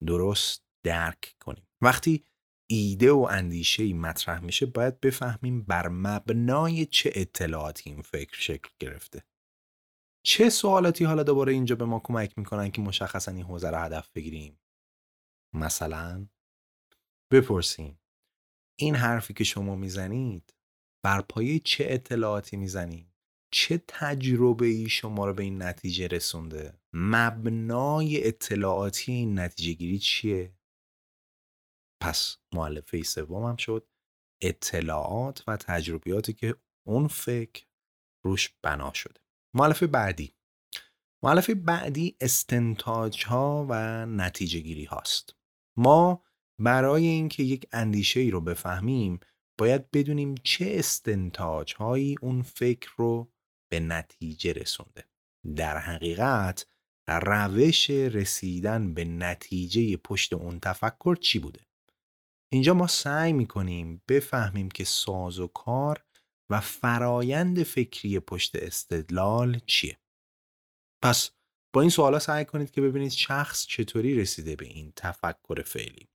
درست 0.07 0.65
درک 0.85 1.37
کنیم. 1.41 1.69
وقتی 1.83 2.25
ایده 2.71 3.13
و 3.13 3.29
اندیشه 3.31 3.83
ای 3.83 3.93
مطرح 3.93 4.41
میشه 4.41 4.67
باید 4.67 5.01
بفهمیم 5.01 5.63
بر 5.63 5.89
مبنای 5.89 6.87
چه 6.87 7.11
اطلاعاتی 7.15 7.91
این 7.91 8.03
فکر 8.03 8.41
شکل 8.41 8.71
گرفته. 8.79 9.25
چه 10.27 10.51
سوالاتی 10.51 11.05
حالا 11.05 11.23
دوباره 11.23 11.53
اینجا 11.53 11.77
به 11.77 11.85
ما 11.85 12.01
کمک 12.05 12.39
می‌کنن 12.39 12.71
که 12.71 12.83
مشخصا 12.83 13.33
این 13.33 13.45
حوزه 13.45 13.71
رو 13.71 13.77
هدف 13.77 14.11
بگیریم؟ 14.11 14.61
مثلا 15.55 16.27
بپرسیم 17.33 18.01
این 18.79 18.95
حرفی 18.95 19.35
که 19.35 19.45
شما 19.45 19.77
می‌زنید 19.77 20.55
بر 21.05 21.21
پایه 21.21 21.59
چه 21.59 21.85
اطلاعاتی 21.89 22.57
می‌زنید؟ 22.57 23.13
چه 23.53 23.83
تجربه 23.89 24.67
ای 24.67 24.89
شما 24.89 25.27
رو 25.27 25.35
به 25.35 25.43
این 25.43 25.63
نتیجه 25.63 26.07
رسونده؟ 26.07 26.81
مبنای 26.93 28.29
اطلاعاتی 28.29 29.13
این 29.13 29.39
نتیجه 29.39 29.73
گیری 29.73 29.99
چیه؟ 29.99 30.57
پس 32.03 32.37
معلفه 32.55 33.03
سوم 33.03 33.45
هم 33.45 33.57
شد 33.57 33.89
اطلاعات 34.43 35.45
و 35.49 35.57
تجربیاتی 35.57 36.33
که 36.33 36.57
اون 36.87 37.09
فکر 37.09 37.67
روش 38.25 38.55
بنا 38.63 38.93
شده. 38.93 39.21
معلفه 39.55 39.87
بعدی. 39.87 40.37
معلفه 41.25 41.55
بعدی 41.55 42.17
استنتاج 42.21 43.25
ها 43.25 43.67
و 43.71 44.07
نتیجه 44.07 44.61
گیری 44.61 44.85
هاست 44.85 45.37
ما 45.77 46.26
برای 46.59 47.07
اینکه 47.07 47.43
یک 47.43 47.67
اندیشه 47.73 48.21
ای 48.21 48.31
رو 48.31 48.41
بفهمیم 48.41 49.21
باید 49.59 49.91
بدونیم 49.91 50.35
چه 50.45 50.67
استنتاج 50.79 51.75
هایی 51.75 52.17
اون 52.21 52.43
فکر 52.43 52.91
رو 52.97 53.33
به 53.71 53.81
نتیجه 53.81 54.53
رسونده. 54.53 55.05
در 55.57 55.79
حقیقت 55.79 56.67
روش 57.09 57.91
رسیدن 57.91 58.95
به 58.95 59.05
نتیجه 59.05 59.97
پشت 59.97 60.33
اون 60.33 60.61
تفکر 60.61 61.15
چی 61.15 61.39
بوده؟ 61.39 61.61
اینجا 62.53 62.75
ما 62.75 62.87
سعی 62.87 63.33
می‌کنیم 63.33 64.03
بفهمیم 64.09 64.69
که 64.69 64.85
ساز 64.85 65.41
و 65.41 65.47
کار 65.47 66.05
و 66.51 66.61
فرایند 66.61 67.63
فکری 67.63 68.21
پشت 68.21 68.57
استدلال 68.57 69.61
چیه. 69.67 69.99
پس 71.03 71.31
با 71.75 71.81
این 71.81 71.91
سوالا 71.91 72.19
سعی 72.19 72.45
کنید 72.45 72.71
که 72.71 72.81
ببینید 72.81 73.11
شخص 73.11 73.67
چطوری 73.67 74.15
رسیده 74.15 74.57
به 74.57 74.67
این 74.67 74.93
تفکر 74.97 75.63
فعلی. 75.63 76.09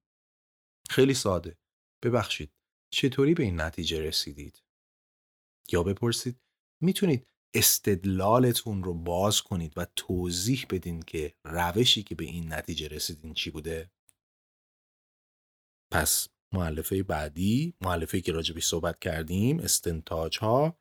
خیلی 0.92 1.14
ساده. 1.14 1.58
ببخشید 2.04 2.52
چطوری 2.94 3.34
به 3.34 3.44
این 3.44 3.62
نتیجه 3.62 4.02
رسیدید؟ 4.02 4.64
یا 5.72 5.84
بپرسید 5.84 6.42
می‌تونید 6.82 7.28
استدلالتون 7.54 8.84
رو 8.84 8.94
باز 8.94 9.42
کنید 9.42 9.78
و 9.78 9.86
توضیح 9.96 10.66
بدین 10.70 11.02
که 11.02 11.34
روشی 11.46 12.04
که 12.04 12.16
به 12.16 12.26
این 12.26 12.54
نتیجه 12.54 12.88
رسیدین 12.88 13.34
چی 13.34 13.52
بوده؟ 13.52 13.92
پس 15.92 16.28
معلفه 16.54 17.04
بعدی 17.04 17.74
معلفه 17.82 18.22
که 18.22 18.32
راجبی 18.32 18.62
صحبت 18.62 19.00
کردیم 19.00 19.60
استنتاج 19.60 20.38
ها 20.40 20.80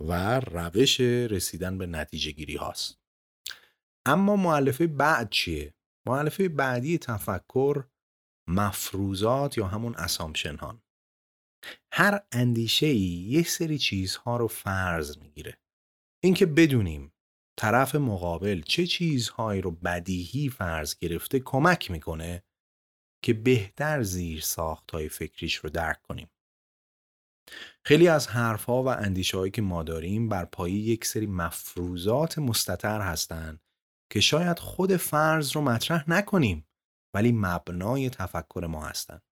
و 0.00 0.40
روش 0.40 1.00
رسیدن 1.00 1.78
به 1.78 1.86
نتیجه 1.86 2.30
گیری 2.30 2.56
هاست. 2.56 2.98
اما 4.06 4.36
معلفه 4.36 4.86
بعد 4.86 5.30
چیه؟ 5.30 5.74
معلفه 6.06 6.48
بعدی 6.48 6.98
تفکر 6.98 7.84
مفروضات 8.50 9.58
یا 9.58 9.66
همون 9.66 9.94
اسامشن 9.94 10.56
ها 10.56 10.82
هر 11.92 12.20
اندیشه 12.32 12.86
ای 12.86 12.98
یه 13.28 13.42
سری 13.42 13.78
چیزها 13.78 14.36
رو 14.36 14.48
فرض 14.48 15.18
می‌گیره. 15.18 15.58
اینکه 16.24 16.46
بدونیم 16.46 17.12
طرف 17.58 17.94
مقابل 17.94 18.60
چه 18.60 18.86
چیزهایی 18.86 19.60
رو 19.60 19.70
بدیهی 19.70 20.48
فرض 20.48 20.98
گرفته 20.98 21.40
کمک 21.40 21.90
می‌کنه 21.90 22.42
که 23.24 23.34
بهتر 23.34 24.02
زیر 24.02 24.44
های 24.92 25.08
فکریش 25.08 25.54
رو 25.54 25.70
درک 25.70 26.02
کنیم. 26.02 26.30
خیلی 27.84 28.08
از 28.08 28.28
حرفها 28.28 28.82
و 28.82 28.88
اندیشه 28.88 29.38
هایی 29.38 29.50
که 29.50 29.62
ما 29.62 29.82
داریم 29.82 30.28
بر 30.28 30.44
پایه 30.44 30.74
یک 30.74 31.04
سری 31.04 31.26
مفروضات 31.26 32.38
مستطر 32.38 33.00
هستند 33.00 33.60
که 34.12 34.20
شاید 34.20 34.58
خود 34.58 34.96
فرض 34.96 35.56
رو 35.56 35.62
مطرح 35.62 36.10
نکنیم. 36.10 36.69
ولی 37.14 37.32
مبنای 37.32 38.10
تفکر 38.10 38.66
ما 38.66 38.84
هستند. 38.84 39.22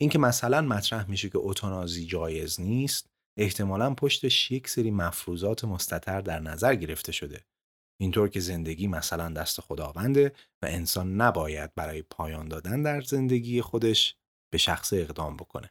اینکه 0.00 0.18
مثلا 0.18 0.60
مطرح 0.60 1.10
میشه 1.10 1.28
که 1.28 1.38
اتونازی 1.38 2.06
جایز 2.06 2.60
نیست 2.60 3.10
احتمالا 3.38 3.94
پشتش 3.94 4.50
یک 4.50 4.68
سری 4.68 4.90
مفروضات 4.90 5.64
مستطر 5.64 6.20
در 6.20 6.40
نظر 6.40 6.74
گرفته 6.74 7.12
شده. 7.12 7.44
اینطور 8.00 8.28
که 8.28 8.40
زندگی 8.40 8.86
مثلا 8.86 9.30
دست 9.30 9.60
خداونده 9.60 10.32
و 10.62 10.66
انسان 10.66 11.20
نباید 11.20 11.74
برای 11.74 12.02
پایان 12.02 12.48
دادن 12.48 12.82
در 12.82 13.00
زندگی 13.00 13.62
خودش 13.62 14.16
به 14.52 14.58
شخص 14.58 14.92
اقدام 14.92 15.36
بکنه. 15.36 15.70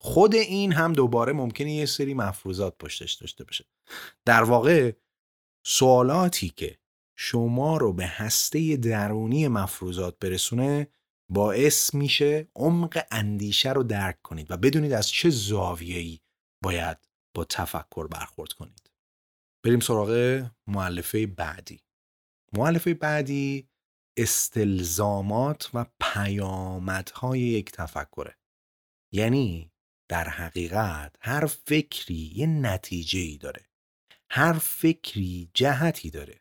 خود 0.00 0.34
این 0.34 0.72
هم 0.72 0.92
دوباره 0.92 1.32
ممکنه 1.32 1.72
یه 1.72 1.86
سری 1.86 2.14
مفروضات 2.14 2.78
پشتش 2.78 3.12
داشته 3.12 3.44
باشه. 3.44 3.64
در 4.24 4.42
واقع 4.42 4.92
سوالاتی 5.66 6.48
که 6.48 6.78
شما 7.16 7.76
رو 7.76 7.92
به 7.92 8.06
هسته 8.06 8.76
درونی 8.76 9.48
مفروضات 9.48 10.18
برسونه 10.18 10.88
باعث 11.30 11.94
میشه 11.94 12.48
عمق 12.56 13.06
اندیشه 13.10 13.72
رو 13.72 13.82
درک 13.82 14.22
کنید 14.22 14.50
و 14.50 14.56
بدونید 14.56 14.92
از 14.92 15.08
چه 15.08 15.30
زاویه‌ای 15.30 16.20
باید 16.62 16.98
با 17.34 17.44
تفکر 17.44 18.06
برخورد 18.06 18.52
کنید. 18.52 18.90
بریم 19.64 19.80
سراغ 19.80 20.42
معلفه 20.66 21.26
بعدی. 21.26 21.80
معلفه 22.52 22.94
بعدی 22.94 23.68
استلزامات 24.16 25.70
و 25.74 25.86
پیامدهای 26.00 27.40
یک 27.40 27.72
تفکره. 27.72 28.36
یعنی 29.12 29.72
در 30.08 30.28
حقیقت 30.28 31.16
هر 31.20 31.46
فکری 31.46 32.32
یه 32.34 32.46
نتیجه 32.46 33.20
ای 33.20 33.38
داره. 33.38 33.66
هر 34.30 34.52
فکری 34.52 35.50
جهتی 35.54 36.10
داره. 36.10 36.40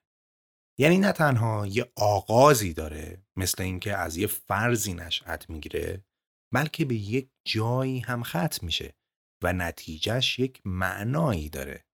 یعنی 0.81 0.97
نه 0.97 1.11
تنها 1.11 1.67
یه 1.67 1.91
آغازی 1.95 2.73
داره 2.73 3.23
مثل 3.35 3.63
اینکه 3.63 3.97
از 3.97 4.17
یه 4.17 4.27
فرضی 4.27 4.93
نشأت 4.93 5.49
می‌گیره 5.49 6.05
بلکه 6.53 6.85
به 6.85 6.95
یک 6.95 7.29
جایی 7.47 7.99
هم 7.99 8.23
ختم 8.23 8.65
میشه 8.65 8.95
و 9.43 9.53
نتیجهش 9.53 10.39
یک 10.39 10.61
معنایی 10.65 11.49
داره. 11.49 11.85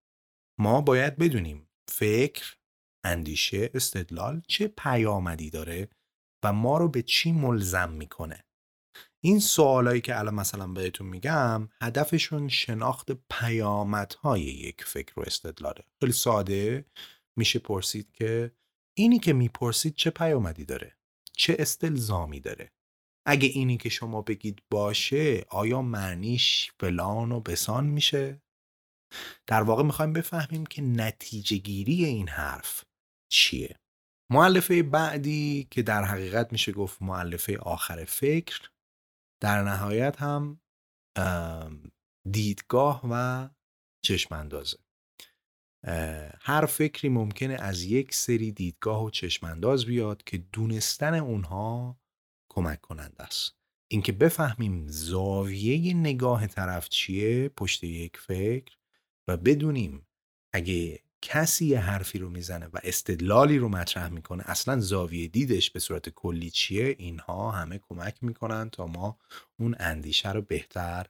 ما 0.60 0.82
باید 0.82 1.18
بدونیم 1.18 1.70
فکر 1.90 2.56
اندیشه 3.06 3.70
استدلال 3.74 4.42
چه 4.48 4.68
پیامدی 4.68 5.50
داره 5.50 5.90
و 6.44 6.54
ما 6.54 6.78
رو 6.78 6.90
به 6.90 7.02
چی 7.02 7.32
ملزم 7.32 7.90
می‌کنه. 7.90 8.46
این 9.24 9.40
سوالایی 9.40 10.02
که 10.02 10.20
الان 10.20 10.36
مثلا 10.36 10.68
بهتون 10.68 11.08
میگم 11.08 11.70
هدفشون 11.82 12.48
شناخت 12.48 13.12
پیامدهای 13.30 14.42
یک 14.42 14.84
فکر 14.84 15.20
و 15.20 15.24
استدلاله. 15.28 15.84
خیلی 16.00 16.12
ساده 16.12 16.86
میشه 17.38 17.60
پرسید 17.60 18.12
که 18.12 18.52
اینی 18.98 19.20
که 19.20 19.34
می‌پرسید 19.34 19.96
چه 19.96 20.10
پیامدی 20.10 20.66
داره؟ 20.66 20.98
چه 21.34 21.56
استلزامی 21.60 22.40
داره؟ 22.40 22.72
اگه 23.28 23.48
اینی 23.48 23.78
که 23.78 23.90
شما 23.90 24.22
بگید 24.22 24.64
باشه 24.72 25.46
آیا 25.50 25.82
معنیش 25.82 26.72
فلان 26.80 27.32
و 27.32 27.40
بسان 27.40 27.86
میشه؟ 27.86 28.42
در 29.48 29.62
واقع 29.62 29.84
می‌خوایم 29.84 30.14
بفهمیم 30.14 30.66
که 30.66 30.82
نتیجه 30.82 31.58
گیری 31.58 32.06
این 32.06 32.30
حرف 32.30 32.84
چیه. 33.32 33.80
معلفه 34.32 34.84
بعدی 34.84 35.68
که 35.72 35.82
در 35.84 36.04
حقیقت 36.04 36.52
میشه 36.52 36.72
گفت 36.72 37.02
معلفه 37.02 37.58
آخر 37.58 38.06
فکر 38.06 38.70
در 39.44 39.64
نهایت 39.64 40.22
هم 40.22 40.62
دیدگاه 42.32 43.02
و 43.12 43.50
چشم 44.06 44.36
اندازه 44.36 44.78
هر 46.40 46.66
فکری 46.66 47.10
ممکنه 47.10 47.54
از 47.54 47.84
یک 47.84 48.14
سری 48.16 48.52
دیدگاه 48.52 49.04
و 49.04 49.10
چشم 49.10 49.46
انداز 49.46 49.86
بیاد 49.86 50.24
که 50.24 50.38
دونستن 50.38 51.14
اونها 51.14 51.98
کمک 52.50 52.82
کننده 52.82 53.24
است. 53.24 53.56
اینکه 53.88 54.12
بفهمیم 54.12 54.88
زاویه 54.88 55.94
نگاه 55.94 56.48
طرف 56.48 56.90
چیه 56.90 57.50
پشت 57.50 57.84
یک 57.84 58.18
فکر 58.18 58.78
و 59.28 59.38
بدونیم 59.38 60.08
اگه 60.54 61.00
کسی 61.22 61.66
یه 61.66 61.80
حرفی 61.80 62.20
رو 62.20 62.30
می‌زنه 62.30 62.66
و 62.66 62.80
استدلالی 62.84 63.58
رو 63.58 63.70
مطرح 63.70 64.10
می‌کنه 64.10 64.44
اصلا 64.46 64.80
زاویه 64.80 65.28
دیدش 65.28 65.72
به 65.72 65.80
صورت 65.80 66.10
کلی 66.10 66.50
چیه 66.50 66.96
اینها 67.00 67.52
همه 67.52 67.78
کمک 67.78 68.24
می‌کنن 68.24 68.70
تا 68.70 68.88
ما 68.88 69.18
اون 69.60 69.76
اندیشه 69.80 70.32
رو 70.32 70.42
بهتر 70.42 71.06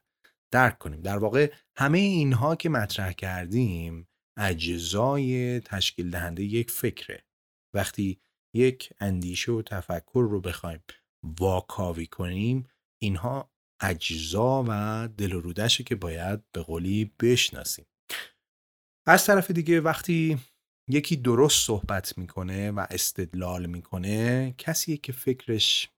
درک 0.51 0.77
کنیم. 0.77 1.01
در 1.01 1.17
واقع 1.17 1.51
همه 1.75 1.97
اینها 1.97 2.55
که 2.55 2.69
مطرح 2.69 3.11
کردیم 3.11 4.07
اجزای 4.37 5.59
تشکیل 5.59 6.09
دهنده 6.09 6.43
یک 6.43 6.71
فکره. 6.71 7.23
وقتی 7.73 8.19
یک 8.53 8.93
اندیشه 8.99 9.51
و 9.51 9.61
تفکر 9.61 10.27
رو 10.29 10.41
بخوایم 10.41 10.83
واکاوی 11.39 12.07
کنیم 12.07 12.67
اینها 13.01 13.51
اجزا 13.81 14.65
و 14.67 15.09
دل 15.17 15.33
و 15.33 15.39
رودشه 15.39 15.83
که 15.83 15.95
باید 15.95 16.51
به 16.51 16.61
قولی 16.61 17.13
بشناسیم. 17.19 17.85
از 19.07 19.25
طرف 19.25 19.51
دیگه 19.51 19.81
وقتی 19.81 20.39
یکی 20.89 21.15
درست 21.15 21.65
صحبت 21.65 22.17
می‌کنه 22.17 22.71
و 22.71 22.85
استدلال 22.89 23.65
می‌کنه 23.65 24.55
کسی 24.57 24.97
که 24.97 25.11
فکرش 25.11 25.89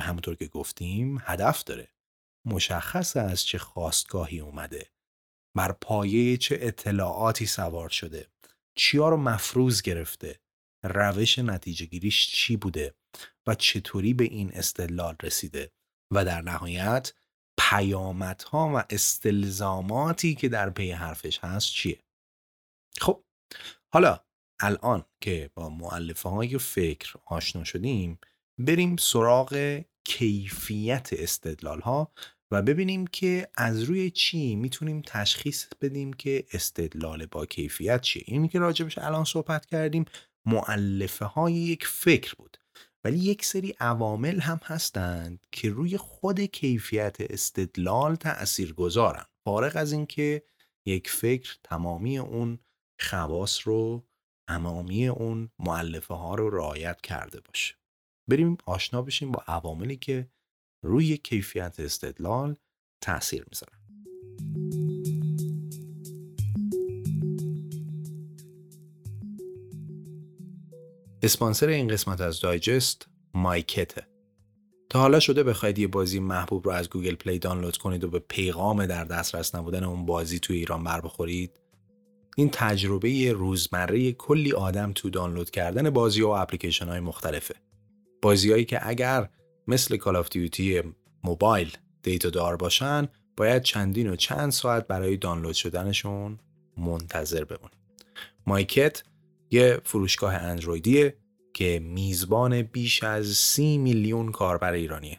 همونطور 0.00 0.34
که 0.34 0.46
گفتیم 0.46 1.18
هدف 1.20 1.64
داره 1.64 1.88
مشخص 2.46 3.16
از 3.16 3.44
چه 3.44 3.58
خواستگاهی 3.58 4.40
اومده 4.40 4.90
بر 5.56 5.72
پایه 5.72 6.36
چه 6.36 6.58
اطلاعاتی 6.60 7.46
سوار 7.46 7.88
شده. 7.88 8.26
چیا 8.74 9.08
رو 9.08 9.16
مفروض 9.16 9.82
گرفته. 9.82 10.40
روش 10.84 11.38
نتیجه 11.38 11.86
گیریش 11.86 12.28
چی 12.28 12.56
بوده 12.56 12.94
و 13.46 13.54
چطوری 13.54 14.14
به 14.14 14.24
این 14.24 14.50
استدلال 14.54 15.16
رسیده. 15.22 15.72
و 16.12 16.24
در 16.24 16.42
نهایت 16.42 17.12
پیامدها 17.58 18.72
و 18.74 18.84
استلزاماتی 18.90 20.34
که 20.34 20.48
در 20.48 20.70
پی 20.70 20.90
حرفش 20.90 21.38
هست 21.38 21.66
چیه؟ 21.66 22.00
خب 23.00 23.24
حالا 23.92 24.20
الان 24.60 25.04
که 25.20 25.50
با 25.54 25.68
معلفه 25.68 26.28
های 26.28 26.58
فکر 26.58 27.14
آشنا 27.26 27.64
شدیم 27.64 28.18
بریم 28.58 28.96
سراغ 28.96 29.80
کیفیت 30.04 31.08
استدلال 31.12 31.80
ها 31.80 32.12
و 32.52 32.62
ببینیم 32.62 33.06
که 33.06 33.48
از 33.54 33.82
روی 33.82 34.10
چی 34.10 34.56
می‌تونیم 34.56 35.02
تشخیص 35.06 35.66
بدیم 35.80 36.12
که 36.12 36.44
استدلال 36.52 37.26
با 37.26 37.46
کیفیت 37.46 38.00
چیه. 38.00 38.22
اینی 38.26 38.48
که 38.48 38.58
راجبش 38.58 38.98
الان 38.98 39.24
صحبت 39.24 39.66
کردیم 39.66 40.04
معلفه 40.46 41.24
های 41.24 41.52
یک 41.52 41.86
فکر 41.86 42.34
بود. 42.34 42.56
ولی 43.04 43.18
یک 43.18 43.44
سری 43.44 43.74
عوامل 43.80 44.40
هم 44.40 44.60
هستند 44.64 45.46
که 45.52 45.70
روی 45.70 45.96
خود 45.96 46.40
کیفیت 46.40 47.16
استدلال 47.20 48.14
تأثیر 48.16 48.72
گذارن 48.72 49.24
فارغ 49.44 49.72
از 49.76 49.92
اینکه 49.92 50.42
یک 50.86 51.10
فکر 51.10 51.56
تمامی 51.64 52.18
اون 52.18 52.58
خواص 53.00 53.60
رو 53.68 54.06
تمامی 54.48 55.08
اون 55.08 55.50
مؤلفه 55.58 56.14
ها 56.14 56.34
رو 56.34 56.50
رعایت 56.50 57.00
کرده 57.00 57.40
باشه. 57.40 57.74
بریم 58.30 58.58
آشنا 58.66 59.02
بشیم 59.02 59.32
با 59.32 59.42
عواملی 59.46 59.96
که 59.96 60.30
روی 60.82 61.16
کیفیت 61.16 61.74
استدلال 61.78 62.56
تاثیر 63.00 63.44
می‌ذارن 63.50 63.80
اسپانسر 71.22 71.68
این 71.68 71.88
قسمت 71.88 72.20
از 72.20 72.40
دایجست 72.40 73.08
مایکته. 73.34 74.06
تا 74.90 75.00
حالا 75.00 75.20
شده 75.20 75.42
بخواید 75.42 75.78
یه 75.78 75.86
بازی 75.86 76.20
محبوب 76.20 76.66
رو 76.66 76.72
از 76.72 76.90
گوگل 76.90 77.14
پلی 77.14 77.38
دانلود 77.38 77.76
کنید 77.76 78.04
و 78.04 78.10
به 78.10 78.18
پیغام 78.18 78.86
در 78.86 79.04
دسترس 79.04 79.54
نبودن 79.54 79.84
اون 79.84 80.06
بازی 80.06 80.38
توی 80.38 80.56
ایران 80.56 80.84
بر 80.84 81.00
بخورید. 81.00 81.60
این 82.36 82.50
تجربه 82.52 83.32
روزمره 83.32 84.12
کلی 84.12 84.52
آدم 84.52 84.92
تو 84.92 85.10
دانلود 85.10 85.50
کردن 85.50 85.90
بازی 85.90 86.22
و 86.22 86.28
اپلیکیشن 86.28 86.88
های 86.88 87.00
مختلفه. 87.00 87.54
بازیهایی 88.22 88.64
که 88.64 88.88
اگر 88.88 89.28
مثل 89.70 89.96
Call 89.96 90.16
of 90.16 90.28
Duty 90.28 90.82
Mobile 91.24 91.76
data 92.02 92.30
دار 92.30 92.56
باشن 92.56 93.08
باید 93.36 93.62
چندین 93.62 94.10
و 94.10 94.16
چند 94.16 94.50
ساعت 94.50 94.86
برای 94.86 95.16
دانلود 95.16 95.54
شدنشون 95.54 96.38
منتظر 96.76 97.44
بمونید 97.44 97.78
مایکت 98.46 99.02
یه 99.50 99.80
فروشگاه 99.84 100.34
اندرویدیه 100.34 101.16
که 101.54 101.80
میزبان 101.84 102.62
بیش 102.62 103.02
از 103.04 103.26
سی 103.26 103.78
میلیون 103.78 104.32
کاربر 104.32 104.72
ایرانیه 104.72 105.18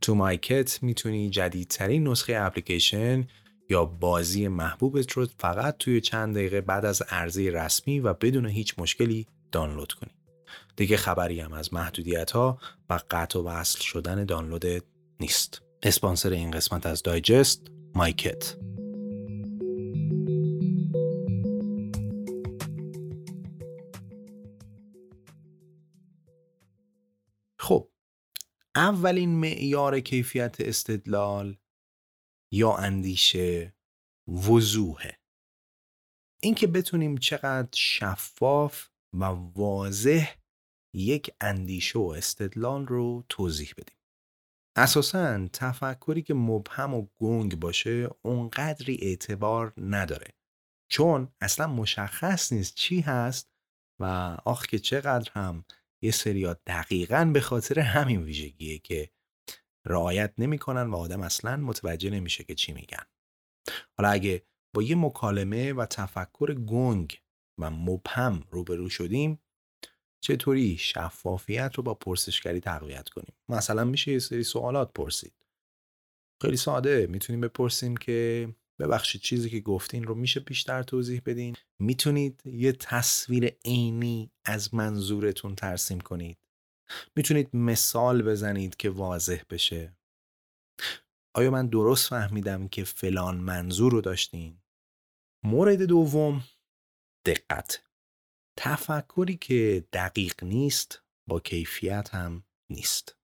تو 0.00 0.14
مایکت 0.14 0.82
می‌تونی 0.82 1.30
جدیدترین 1.30 2.08
نسخه 2.08 2.36
اپلیکیشن 2.36 3.26
یا 3.70 3.84
بازی 3.84 4.48
محبوبت 4.48 5.12
رو 5.12 5.26
فقط 5.38 5.76
توی 5.78 6.00
چند 6.00 6.34
دقیقه 6.34 6.60
بعد 6.60 6.84
از 6.84 7.02
عرضه 7.02 7.50
رسمی 7.50 8.00
و 8.00 8.12
بدون 8.12 8.46
هیچ 8.46 8.74
مشکلی 8.78 9.26
دانلود 9.52 9.92
کنی. 9.92 10.10
دیگه 10.76 10.96
خبری 10.96 11.40
هم 11.40 11.52
از 11.52 11.74
محدودیت 11.74 12.30
ها 12.30 12.58
و 12.90 13.00
قطع 13.10 13.38
و 13.38 13.42
وصل 13.42 13.80
شدن 13.80 14.24
دانلود 14.24 14.84
نیست. 15.20 15.62
اسپانسر 15.82 16.30
این 16.30 16.50
قسمت 16.50 16.86
از 16.86 17.02
دایجست 17.02 17.66
مایکت. 17.94 18.56
خب 27.58 27.88
اولین 28.74 29.30
معیار 29.40 30.00
کیفیت 30.00 30.56
استدلال 30.60 31.56
یا 32.52 32.76
اندیشه 32.76 33.74
وضوحه 34.28 35.18
اینکه 36.42 36.66
بتونیم 36.66 37.16
چقدر 37.16 37.68
شفاف 37.74 38.88
و 39.12 39.24
واضح 39.54 40.41
یک 40.94 41.30
اندیشه 41.40 41.98
و 41.98 42.14
استدلال 42.16 42.86
رو 42.86 43.24
توضیح 43.28 43.72
بدیم. 43.78 43.96
اساسا 44.76 45.48
تفکری 45.52 46.22
که 46.22 46.34
مبهم 46.34 46.94
و 46.94 47.06
گنگ 47.16 47.60
باشه 47.60 48.08
اونقدری 48.22 48.98
اعتبار 49.02 49.72
نداره. 49.76 50.34
چون 50.90 51.32
اصلا 51.40 51.66
مشخص 51.66 52.52
نیست 52.52 52.74
چی 52.74 53.00
هست 53.00 53.52
و 54.00 54.04
آخ 54.44 54.66
که 54.66 54.78
چقدر 54.78 55.32
هم 55.32 55.64
یه 56.02 56.10
سریا 56.10 56.54
دقیقا 56.66 57.30
به 57.34 57.40
خاطر 57.40 57.80
همین 57.80 58.22
ویژگیه 58.22 58.78
که 58.78 59.10
رعایت 59.86 60.34
نمی‌کنن 60.38 60.90
و 60.90 60.96
آدم 60.96 61.22
اصلا 61.22 61.56
متوجه 61.56 62.10
نمیشه 62.10 62.44
که 62.44 62.54
چی 62.54 62.72
میگن. 62.72 63.04
حالا 63.98 64.10
اگه 64.10 64.46
با 64.74 64.82
یه 64.82 64.96
مکالمه 64.96 65.72
و 65.72 65.86
تفکر 65.86 66.54
گنگ 66.54 67.22
و 67.60 67.70
مبهم 67.70 68.44
روبرو 68.50 68.88
شدیم 68.88 69.41
چطوری 70.24 70.76
شفافیت 70.78 71.74
رو 71.74 71.82
با 71.82 71.94
پرسشگری 71.94 72.60
تقویت 72.60 73.08
کنیم؟ 73.08 73.34
مثلا 73.48 73.84
میشه 73.84 74.12
یه 74.12 74.18
سری 74.18 74.42
سوالات 74.42 74.92
پرسید. 74.92 75.32
خیلی 76.42 76.56
ساده 76.56 77.06
می‌تونیم 77.06 77.40
بپرسیم 77.40 77.96
که 77.96 78.48
ببخشید 78.78 79.20
چیزی 79.20 79.50
که 79.50 79.60
گفتین 79.60 80.04
رو 80.04 80.14
میشه 80.14 80.40
بیشتر 80.40 80.82
توضیح 80.82 81.22
بدین؟ 81.26 81.56
می‌تونید 81.78 82.42
یه 82.46 82.72
تصویر 82.72 83.56
عینی 83.64 84.30
از 84.44 84.74
منظورتون 84.74 85.54
ترسیم 85.54 86.00
کنید؟ 86.00 86.38
می‌تونید 87.16 87.56
مثال 87.56 88.22
بزنید 88.22 88.76
که 88.76 88.90
واضح 88.90 89.42
بشه؟ 89.50 89.96
آیا 91.34 91.50
من 91.50 91.66
درست 91.66 92.08
فهمیدم 92.08 92.68
که 92.68 92.84
فلان 92.84 93.36
منظور 93.36 93.92
رو 93.92 94.00
داشتین؟ 94.00 94.58
مورد 95.44 95.82
دوم 95.82 96.44
دقت. 97.26 97.82
تفکری 98.56 99.36
که 99.36 99.84
دقیق 99.92 100.44
نیست 100.44 101.02
با 101.28 101.40
کیفیت 101.40 102.14
هم 102.14 102.44
نیست 102.70 103.16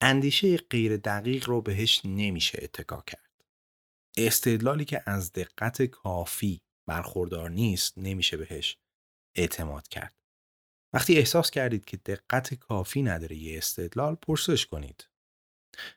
اندیشه 0.00 0.56
غیر 0.56 0.96
دقیق 0.96 1.48
رو 1.48 1.62
بهش 1.62 2.00
نمیشه 2.04 2.58
اتکا 2.62 3.02
کرد 3.06 3.44
استدلالی 4.16 4.84
که 4.84 5.02
از 5.06 5.32
دقت 5.32 5.82
کافی 5.82 6.60
برخوردار 6.86 7.50
نیست 7.50 7.98
نمیشه 7.98 8.36
بهش 8.36 8.78
اعتماد 9.34 9.88
کرد. 9.88 10.14
وقتی 10.92 11.16
احساس 11.16 11.50
کردید 11.50 11.84
که 11.84 11.96
دقت 11.96 12.54
کافی 12.54 13.02
نداره 13.02 13.36
یه 13.36 13.58
استدلال 13.58 14.14
پرسش 14.14 14.66
کنید. 14.66 15.08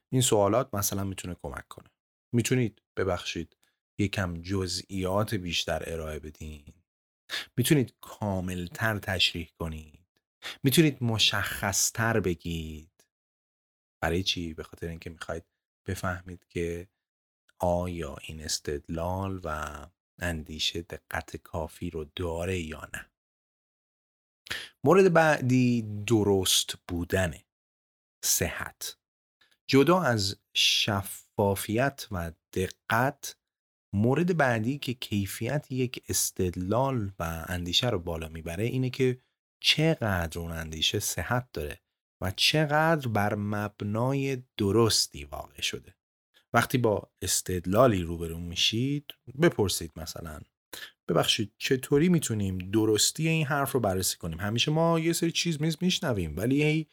این 0.09 0.21
سوالات 0.21 0.73
مثلا 0.73 1.03
می‌تونه 1.03 1.35
کمک 1.43 1.67
کنه. 1.67 1.89
می‌تونید 2.33 2.81
ببخشید 2.97 3.57
یکم 3.99 4.41
جزئیات 4.41 5.35
بیشتر 5.35 5.83
ارائه 5.85 6.19
بدین. 6.19 6.84
می‌تونید 7.57 7.93
کاملتر 8.01 8.99
تشریح 8.99 9.49
کنید. 9.59 10.05
می‌تونید 10.63 11.03
مشخصتر 11.03 12.19
بگید. 12.19 13.05
برای 14.01 14.23
چی؟ 14.23 14.53
به 14.53 14.63
خاطر 14.63 14.87
اینکه 14.87 15.09
می‌خواید 15.09 15.43
بفهمید 15.85 16.45
که 16.49 16.87
آیا 17.59 18.15
این 18.21 18.43
استدلال 18.43 19.41
و 19.43 19.87
اندیشه 20.19 20.81
دقت 20.81 21.37
کافی 21.37 21.89
رو 21.89 22.05
داره 22.15 22.59
یا 22.59 22.89
نه 22.93 23.09
مورد 24.83 25.13
بعدی 25.13 25.81
درست 26.07 26.75
بودن 26.87 27.33
صحت 28.23 28.97
جدا 29.67 30.01
از 30.01 30.39
شفافیت 30.53 32.07
و 32.11 32.31
دقت 32.53 33.37
مورد 33.95 34.37
بعدی 34.37 34.77
که 34.77 34.93
کیفیت 34.93 35.71
یک 35.71 36.03
استدلال 36.09 37.11
و 37.19 37.45
اندیشه 37.47 37.89
رو 37.89 37.99
بالا 37.99 38.29
می‌بره 38.29 38.63
اینه 38.63 38.89
که 38.89 39.19
چقدر 39.59 40.39
اون 40.39 40.51
اندیشه 40.51 40.99
صحت 40.99 41.47
داره 41.53 41.79
و 42.21 42.31
چقدر 42.31 43.07
بر 43.07 43.35
مبنای 43.35 44.43
درستی 44.57 45.23
واقع 45.23 45.61
شده. 45.61 45.95
وقتی 46.53 46.77
با 46.77 47.11
استدلالی 47.21 48.01
روبرو 48.01 48.39
میشید 48.39 49.05
بپرسید 49.41 49.91
مثلا 49.95 50.39
ببخشید 51.07 51.53
چطوری 51.57 52.09
می‌تونیم 52.09 52.57
درستی 52.57 53.27
این 53.27 53.45
حرف 53.45 53.71
رو 53.71 53.79
بررسی 53.79 54.17
کنیم؟ 54.17 54.39
همیشه 54.39 54.71
ما 54.71 54.99
یه 54.99 55.13
سری 55.13 55.31
چیز 55.31 55.61
میز 55.61 55.77
میشنویم 55.81 56.37
ولی 56.37 56.87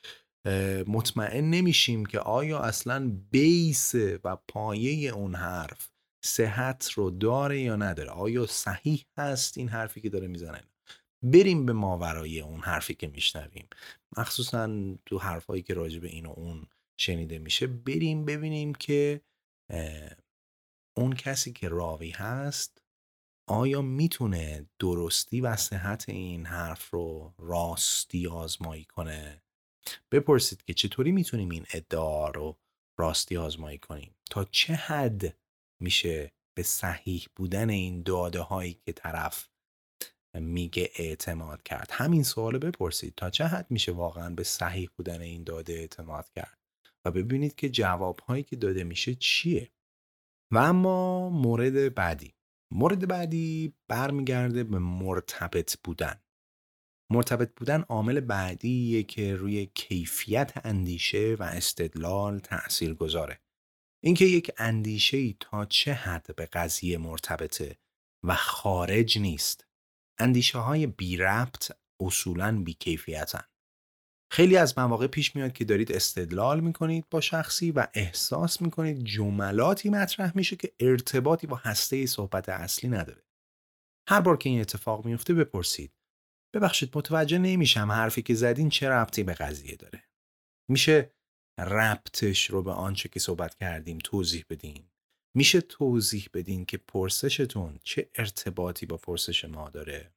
مطمئن 0.86 1.50
نمیشیم 1.50 2.06
که 2.06 2.18
آیا 2.18 2.58
اصلا 2.58 3.12
بیس 3.30 3.94
و 3.94 4.36
پایه 4.48 5.10
اون 5.10 5.34
حرف 5.34 5.91
صحت 6.24 6.90
رو 6.90 7.10
داره 7.10 7.60
یا 7.60 7.76
نداره؟ 7.76 8.10
آیا 8.10 8.46
صحیح 8.46 9.06
هست 9.16 9.58
این 9.58 9.68
حرفی 9.68 10.00
که 10.00 10.08
داره 10.08 10.26
می‌زنه؟ 10.26 10.62
بریم 11.22 11.66
به 11.66 11.72
ماورای 11.72 12.40
اون 12.40 12.60
حرفی 12.60 12.94
که 12.94 13.08
میشنویم. 13.08 13.68
مخصوصا 14.16 14.94
تو 15.06 15.18
حرفایی 15.18 15.62
که 15.62 15.74
راجع 15.74 16.00
به 16.00 16.08
این 16.08 16.26
و 16.26 16.30
اون 16.36 16.66
شنیده 17.00 17.38
میشه 17.38 17.66
بریم 17.66 18.24
ببینیم 18.24 18.74
که 18.74 19.20
اون 20.96 21.12
کسی 21.12 21.52
که 21.52 21.68
راوی 21.68 22.10
هست 22.10 22.82
آیا 23.48 23.82
می‌تونه 23.82 24.70
درستی 24.78 25.40
و 25.40 25.56
صحت 25.56 26.08
این 26.08 26.46
حرف 26.46 26.90
رو 26.90 27.34
راستی 27.38 28.26
آزمایی 28.26 28.84
کنه؟ 28.84 29.42
بپرسید 30.12 30.62
که 30.62 30.74
چطوری 30.74 31.12
می‌تونیم 31.12 31.50
این 31.50 31.66
ادعا 31.72 32.30
رو 32.30 32.58
راستی 32.98 33.36
آزمایی 33.36 33.78
کنیم؟ 33.78 34.14
تا 34.30 34.44
چه 34.44 34.74
حد 34.74 35.41
میشه 35.82 36.32
به 36.56 36.62
صحیح 36.62 37.26
بودن 37.36 37.70
این 37.70 38.02
داده 38.02 38.40
هایی 38.40 38.74
که 38.74 38.92
طرف 38.92 39.48
میگه 40.34 40.90
اعتماد 40.96 41.62
کرد. 41.62 41.88
همین 41.92 42.22
سوال 42.22 42.58
بپرسید 42.58 43.14
تا 43.14 43.30
چه 43.30 43.46
حد 43.46 43.70
میشه 43.70 43.92
واقعا 43.92 44.34
به 44.34 44.44
صحیح 44.44 44.90
بودن 44.96 45.20
این 45.20 45.44
داده 45.44 45.72
اعتماد 45.72 46.30
کرد 46.30 46.58
و 47.04 47.10
ببینید 47.10 47.54
که 47.54 47.68
جواب 47.68 48.20
هایی 48.20 48.42
که 48.42 48.56
داده 48.56 48.84
میشه 48.84 49.14
چیه. 49.14 49.72
و 50.52 50.58
اما 50.58 51.30
مورد 51.30 51.94
بعدی. 51.94 52.34
مورد 52.72 53.08
بعدی 53.08 53.74
برمیگرده 53.88 54.64
به 54.64 54.78
مرتبط 54.78 55.76
بودن. 55.84 56.20
مرتبط 57.12 57.54
بودن 57.56 57.80
عامل 57.80 58.20
بعدیه 58.20 59.02
که 59.02 59.36
روی 59.36 59.66
کیفیت 59.66 60.52
اندیشه 60.64 61.36
و 61.38 61.42
استدلال 61.42 62.38
تأثیر 62.38 62.94
گذاره. 62.94 63.40
اینکه 64.04 64.24
یک 64.24 64.50
اندیشه 64.58 65.16
ای 65.16 65.36
تا 65.40 65.64
چه 65.64 65.92
حد 65.92 66.36
به 66.36 66.46
قضیه 66.46 66.98
مرتبطه 66.98 67.78
و 68.24 68.34
خارج 68.34 69.18
نیست. 69.18 69.66
اندیشه 70.18 70.58
های 70.58 70.86
بی 70.86 71.16
ربط 71.16 71.72
اصولا 72.00 72.62
بی 72.64 72.74
کیفیتن. 72.74 73.44
خیلی 74.32 74.56
از 74.56 74.78
مواقع 74.78 75.06
پیش 75.06 75.36
میاد 75.36 75.52
که 75.52 75.64
دارید 75.64 75.92
استدلال 75.92 76.60
می‌کنید 76.60 77.06
با 77.10 77.20
شخصی 77.20 77.70
و 77.70 77.86
احساس 77.94 78.62
می‌کنید 78.62 79.04
جملاتی 79.04 79.90
مطرح 79.90 80.32
میشه 80.34 80.56
که 80.56 80.72
ارتباطی 80.80 81.46
با 81.46 81.56
هسته 81.56 82.06
صحبت 82.06 82.48
اصلی 82.48 82.90
نداره. 82.90 83.22
هر 84.08 84.20
بار 84.20 84.36
که 84.36 84.48
این 84.48 84.60
اتفاق 84.60 85.06
میفته 85.06 85.34
بپرسید 85.34 85.92
ببخشید 86.54 86.96
متوجه 86.96 87.38
نمیشم 87.38 87.92
حرفی 87.92 88.22
که 88.22 88.34
زدین 88.34 88.68
چه 88.68 88.88
ربطی 88.88 89.22
به 89.22 89.34
قضیه 89.34 89.76
داره. 89.76 90.04
میشه 90.70 91.14
ربطش 91.58 92.50
رو 92.50 92.62
به 92.62 92.72
آنچه 92.72 93.08
که 93.08 93.20
صحبت 93.20 93.54
کردیم 93.54 93.98
توضیح 93.98 94.44
بدین. 94.50 94.84
میشه 95.34 95.60
توضیح 95.60 96.28
بدین 96.34 96.64
که 96.64 96.78
پرسشتون 96.78 97.78
چه 97.84 98.10
ارتباطی 98.14 98.86
با 98.86 98.96
پرسش 98.96 99.44
ما 99.44 99.70
داره. 99.70 100.12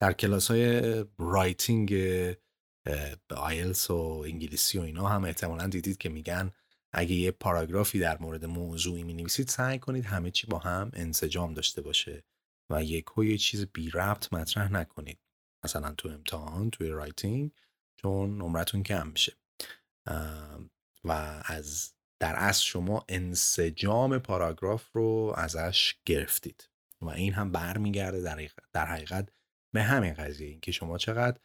در 0.00 0.12
کلاس 0.12 0.50
های 0.50 1.04
writing 1.18 1.94
IELTS 3.36 3.90
و 3.90 4.22
انگلیسی 4.26 4.78
و 4.78 4.82
اینا 4.82 5.08
هم 5.08 5.24
احتمالا 5.24 5.66
دیدید 5.66 5.98
که 5.98 6.08
میگن 6.08 6.50
اگه 6.92 7.14
یه 7.14 7.30
پاراگرافی 7.30 7.98
در 7.98 8.18
مورد 8.18 8.44
موضوعی 8.44 9.02
می 9.02 9.14
نویسید 9.14 9.48
سعی 9.48 9.78
کنید 9.78 10.04
همه 10.04 10.30
چی 10.30 10.46
با 10.46 10.58
هم 10.58 10.90
انسجام 10.94 11.54
داشته 11.54 11.82
باشه 11.82 12.24
و 12.70 12.84
یک 12.84 13.04
یه 13.18 13.38
چیز 13.38 13.66
بی 13.66 13.90
ربط 13.90 14.32
مطرح 14.32 14.72
نکنید 14.72 15.18
مثلا 15.64 15.94
تو 15.94 16.08
امتحان 16.08 16.70
توی 16.70 16.88
writing 16.88 17.50
چون 17.96 18.38
نمرتون 18.38 18.82
کم 18.82 19.06
میشه 19.06 19.32
و 21.04 21.42
از 21.44 21.94
در 22.20 22.34
اصل 22.36 22.64
شما 22.64 23.04
انسجام 23.08 24.18
پاراگراف 24.18 24.92
رو 24.92 25.34
ازش 25.36 25.94
گرفتید. 26.04 26.70
و 27.02 27.08
این 27.08 27.32
هم 27.32 27.52
برمیگرده 27.52 28.20
در, 28.20 28.48
در 28.72 28.86
حقیقت 28.86 29.28
به 29.74 29.82
همین 29.82 30.14
قضیه 30.14 30.48
این 30.48 30.60
که 30.60 30.72
شما 30.72 30.98
چقدر 30.98 31.40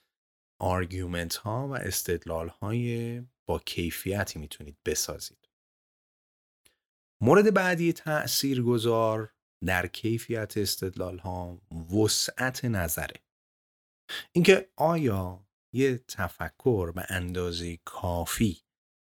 argument 0.61 1.35
ها 1.35 1.67
و 1.67 1.71
استدلال 1.71 2.49
های 2.49 3.21
با 3.47 3.59
کیفیتی 3.59 4.39
می‌تونید 4.39 4.77
بسازید. 4.85 5.49
مورد 7.21 7.53
بعدی 7.53 7.93
تأثیر 7.93 8.61
گذار 8.61 9.33
در 9.65 9.87
کیفیت 9.87 10.57
استدلال 10.57 11.17
ها 11.17 11.61
وسعت 11.95 12.65
نظره. 12.65 13.23
اینکه 14.31 14.71
آیا 14.75 15.44
یه 15.75 15.97
تفکر 15.97 16.91
به 16.91 17.05
اندازه 17.09 17.77
کافی 17.85 18.61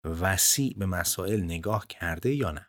وسیع 0.03 0.73
به 0.77 0.85
مسائل 0.85 1.43
نگاه 1.43 1.87
کرده 1.87 2.35
یا 2.35 2.51
نه؟ 2.51 2.67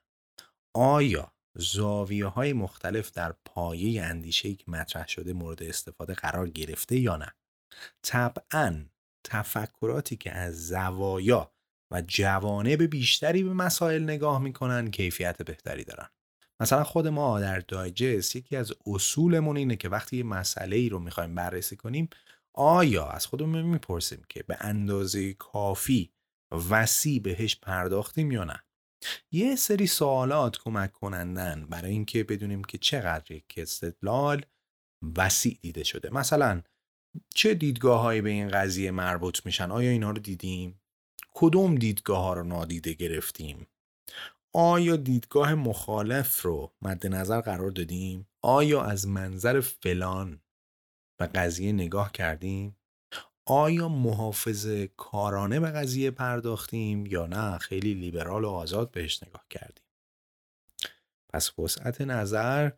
آیا 0.75 1.33
زاویه 1.55 2.27
های 2.27 2.53
مختلف 2.53 3.11
در 3.11 3.35
پایه 3.45 4.03
اندیشه 4.03 4.55
که 4.55 4.71
مطرح 4.71 5.07
شده 5.07 5.33
مورد 5.33 5.63
استفاده 5.63 6.15
قرار 6.15 6.49
گرفته 6.49 6.97
یا 6.97 7.17
نه؟ 7.17 7.35
طبعا 8.03 8.85
تفکراتی 9.25 10.17
که 10.17 10.33
از 10.33 10.67
زوایا 10.67 11.53
و 11.91 12.03
جوانب 12.03 12.83
بیشتری 12.83 13.43
به 13.43 13.53
مسائل 13.53 14.03
نگاه 14.03 14.43
می‌کنن 14.43 14.91
کیفیت 14.91 15.43
بهتری 15.43 15.85
دارن. 15.85 16.09
مثلا 16.61 16.85
خود 16.85 17.07
ما 17.07 17.41
در 17.41 17.59
دایجست 17.59 18.37
یکی 18.37 18.57
از 18.57 18.73
اصولمون 18.87 19.57
اینه 19.57 19.77
که 19.77 19.89
وقتی 19.89 20.17
یه 20.17 20.23
مسئله 20.23 20.77
ای 20.77 20.89
رو 20.89 20.99
می‌خوایم 20.99 21.35
بررسی 21.35 21.77
کنیم 21.77 22.09
آیا 22.59 23.07
از 23.07 23.27
خودمون 23.27 23.63
می‌پرسیم 23.63 24.25
که 24.29 24.43
به 24.43 24.57
اندازه 24.61 25.35
کافی 25.35 26.13
وسیع 26.71 27.23
بهش 27.23 27.57
پرداختیم 27.57 28.33
یا 28.33 28.45
نه؟ 28.45 28.63
یه 29.33 29.57
سری 29.57 29.87
سوالات 29.87 30.59
کمک 30.59 30.93
کنندن 30.93 31.67
برای 31.71 31.91
اینکه 31.91 32.25
بدونیم 32.25 32.65
که 32.65 32.79
چقدر 32.79 33.33
یک 33.33 33.55
استدلال 33.57 34.43
وسیع 35.17 35.59
دیده 35.63 35.85
شده. 35.85 36.11
مثلا 36.11 36.63
چه 37.35 37.55
دیدگاه 37.55 38.01
هایی 38.01 38.21
به 38.21 38.31
این 38.31 38.49
قضیه 38.49 38.91
مربوط 38.91 39.47
میشن؟ 39.47 39.71
آیا 39.71 39.91
اینا 39.91 40.11
رو 40.11 40.19
دیدیم؟ 40.19 40.81
کدوم 41.35 41.75
دیدگاه 41.75 42.23
ها 42.23 42.35
رو 42.35 42.45
نادیده 42.45 42.93
گرفتیم؟ 42.93 43.67
آیا 44.55 44.97
دیدگاه 44.97 45.55
مخالف 45.55 46.43
رو 46.43 46.73
مد 46.83 47.07
نظر 47.07 47.41
قرار 47.41 47.71
دادیم؟ 47.71 48.29
آیا 48.43 48.83
از 48.83 49.09
منظر 49.09 49.61
فلان 49.61 50.41
به 51.17 51.27
قضیه 51.27 51.73
نگاه 51.73 52.13
کردیم 52.13 52.77
آیا 53.47 53.89
محافظ 53.89 54.67
کارانه 54.97 55.61
به 55.61 55.71
قضیه 55.71 56.11
پرداختیم 56.11 57.07
یا 57.07 57.27
نه؟ 57.27 57.59
خیلی 57.59 57.95
لیبرال 57.95 58.45
و 58.45 58.49
آزاد 58.49 58.91
بهش 58.91 59.23
نگاه 59.23 59.47
کردیم. 59.51 59.85
پس 61.29 61.59
وسعت 61.59 62.01
نظر 62.01 62.71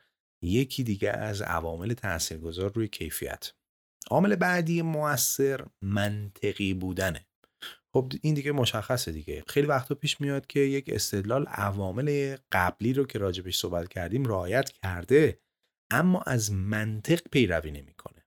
یکی 0.43 0.85
دیگه 0.85 1.11
از 1.11 1.43
عوامل 1.43 1.95
تاثیرگذار 1.95 2.73
روی 2.73 2.89
کیفیت. 2.89 3.53
عامل 4.11 4.37
بعدی 4.37 4.83
موثر 4.83 5.67
منطقی 5.83 6.75
بودنه. 6.75 7.27
خب 7.93 8.13
این 8.23 8.35
دیگه 8.35 8.53
مشخصه 8.53 9.13
دیگه. 9.13 9.45
خیلی 9.47 9.67
وقتا 9.67 9.95
پیش 9.95 10.21
میاد 10.21 10.47
که 10.47 10.61
یک 10.61 10.91
استدلال 10.93 11.47
عوامل 11.47 12.37
قبلی 12.53 12.93
رو 12.93 13.05
که 13.05 13.19
راجبش 13.19 13.59
صحبت 13.59 13.89
کردیم 13.89 14.25
رعایت 14.25 14.71
کرده 14.71 15.41
اما 15.91 16.21
از 16.21 16.53
منطق 16.53 17.21
پیروی 17.33 17.71
نمی‌کنه. 17.71 18.18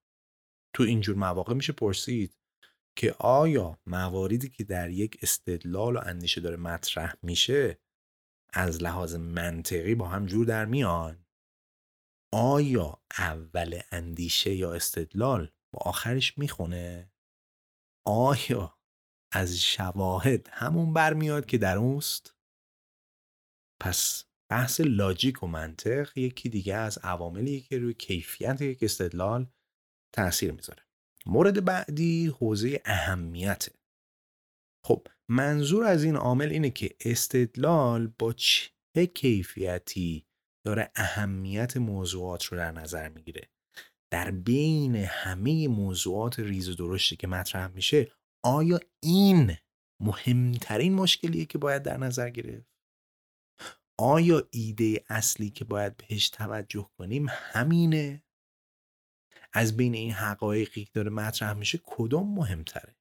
تو 0.73 0.83
اینجور 0.83 1.15
مواقع 1.15 1.53
میشه 1.53 1.73
پرسید 1.73 2.37
که 2.95 3.15
آیا 3.19 3.79
مواردی 3.85 4.49
که 4.49 4.63
در 4.63 4.89
یک 4.89 5.17
استدلال 5.21 5.95
و 5.95 5.99
اندیشه 6.03 6.41
داره 6.41 6.57
مطرح 6.57 7.13
میشه 7.21 7.79
از 8.53 8.83
لحاظ 8.83 9.15
منطقی 9.15 9.95
با 9.95 10.07
هم 10.07 10.25
جور 10.25 10.45
در 10.45 10.65
میان؟ 10.65 11.25
آیا 12.33 13.03
اول 13.17 13.81
اندیشه 13.91 14.55
یا 14.55 14.73
استدلال 14.73 15.51
با 15.73 15.79
آخرش 15.85 16.37
می‌خونه؟ 16.37 17.11
آیا 18.07 18.77
از 19.33 19.59
شواهد 19.59 20.47
همون 20.51 20.93
برمیاد 20.93 21.45
که 21.45 21.57
در 21.57 21.77
اوست؟ 21.77 22.35
پس 23.81 24.25
بحث 24.51 24.81
لاجیک 24.81 25.43
و 25.43 25.47
منطق 25.47 26.17
یکی 26.17 26.49
دیگه 26.49 26.75
از 26.75 26.97
عواملی 26.97 27.61
که 27.61 27.77
روی 27.77 27.93
کیفیت 27.93 28.61
یک 28.61 28.83
استدلال 28.83 29.51
تاثیر 30.13 30.51
می‌ذاره. 30.51 30.83
مورد 31.25 31.65
بعدی 31.65 32.27
حوزه 32.27 32.81
اهمیته. 32.85 33.71
خب 34.85 35.07
منظور 35.29 35.83
از 35.85 36.03
این 36.03 36.15
عامل 36.15 36.49
اینه 36.49 36.69
که 36.69 36.95
استدلال 36.99 38.13
با 38.19 38.33
چه 38.33 39.05
کیفیتی 39.13 40.25
داره 40.65 40.91
اهمیت 40.95 41.77
موضوعات 41.77 42.45
رو 42.45 42.57
در 42.57 42.71
نظر 42.71 43.09
می‌گیره؟ 43.09 43.49
در 44.13 44.31
بین 44.31 44.95
همه 44.95 45.67
موضوعات 45.67 46.39
ریز 46.39 46.69
و 46.69 46.73
درشتی 46.75 47.15
که 47.15 47.27
مطرح 47.27 47.67
میشه 47.67 48.11
آیا 48.43 48.79
این 49.03 49.57
مهمترین 50.01 50.93
مشکلیه 50.93 51.45
که 51.45 51.57
باید 51.57 51.83
در 51.83 51.97
نظر 51.97 52.29
گرفت؟ 52.29 52.71
آیا 53.99 54.47
ایده 54.51 55.03
اصلی 55.09 55.49
که 55.49 55.65
باید 55.65 55.97
بهش 55.97 56.29
توجه 56.29 56.89
کنیم 56.97 57.25
همینه؟ 57.29 58.23
از 59.53 59.77
بین 59.77 59.93
این 59.93 60.11
حقایقی 60.11 60.85
که 60.85 60.91
داره 60.93 61.09
مطرح 61.09 61.53
میشه 61.53 61.79
کدوم 61.83 62.33
مهمتره؟ 62.35 62.95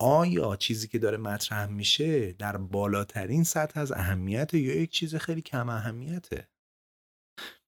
آیا 0.00 0.56
چیزی 0.56 0.88
که 0.88 0.98
داره 0.98 1.16
مطرح 1.16 1.66
میشه 1.66 2.32
در 2.32 2.56
بالاترین 2.56 3.44
سطح 3.44 3.80
از 3.80 3.92
اهمیت 3.92 4.54
یا 4.54 4.74
یک 4.74 4.90
چیز 4.90 5.14
خیلی 5.14 5.42
کم 5.42 5.68
اهمیته؟ 5.68 6.48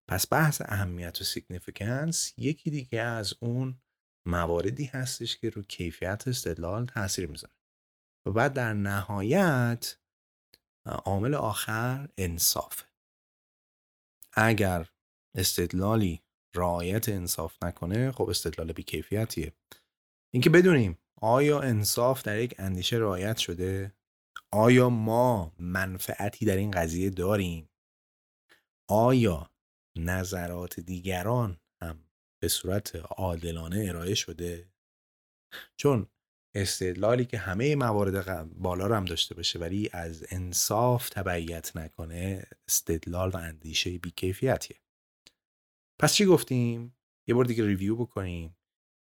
پس 0.08 0.32
بحث 0.32 0.62
اهمیت 0.64 1.20
و 1.20 1.24
significance 1.24 2.34
یکی 2.36 2.70
دیگه 2.70 3.00
از 3.00 3.34
اون 3.40 3.80
مواردی 4.26 4.84
هستش 4.84 5.36
که 5.36 5.50
رو 5.50 5.62
کیفیت 5.62 6.28
استدلال 6.28 6.86
تاثیر 6.86 7.26
می‌ذاره. 7.26 7.54
و 8.26 8.32
بعد 8.32 8.52
در 8.52 8.72
نهایت 8.72 9.98
عامل 10.86 11.34
آخر 11.34 12.08
انصاف 12.18 12.84
اگر 14.32 14.90
استدلالی 15.36 16.22
رعایت 16.54 17.08
انصاف 17.08 17.62
نکنه 17.62 18.12
خب 18.12 18.28
استدلال 18.28 18.72
بیکیفیتیه. 18.72 19.52
اینکه 20.34 20.50
بدونیم 20.50 20.98
آیا 21.20 21.60
انصاف 21.60 22.22
در 22.22 22.38
یک 22.38 22.54
اندیشه 22.58 22.96
رعایت 22.96 23.36
شده؟ 23.36 23.94
آیا 24.52 24.88
ما 24.88 25.52
منفعتی 25.58 26.46
در 26.46 26.56
این 26.56 26.70
قضیه 26.70 27.10
داریم؟ 27.10 27.68
آیا 28.88 29.50
نظرات 29.98 30.80
دیگران 30.80 31.60
هم 31.82 32.04
به 32.42 32.48
صورت 32.48 32.96
عادلانه 32.96 33.86
ارائه 33.88 34.14
شده؟ 34.14 34.72
چون 35.76 36.06
استدلالی 36.54 37.24
که 37.24 37.38
همه 37.38 37.76
موارد 37.76 38.48
بالا 38.54 38.86
رو 38.86 38.94
هم 38.94 39.04
داشته 39.04 39.34
باشه 39.34 39.58
ولی 39.58 39.90
از 39.92 40.26
انصاف 40.30 41.08
تبعیت 41.10 41.76
نکنه 41.76 42.46
استدلال 42.68 43.30
و 43.30 43.36
اندیشه 43.36 43.98
بیکیفیتیه. 43.98 44.76
پس 46.00 46.14
چی 46.14 46.24
گفتیم؟ 46.24 46.96
یه 47.28 47.34
بار 47.34 47.44
دیگه 47.44 47.66
ریویو 47.66 47.96
بکنیم 47.96 48.56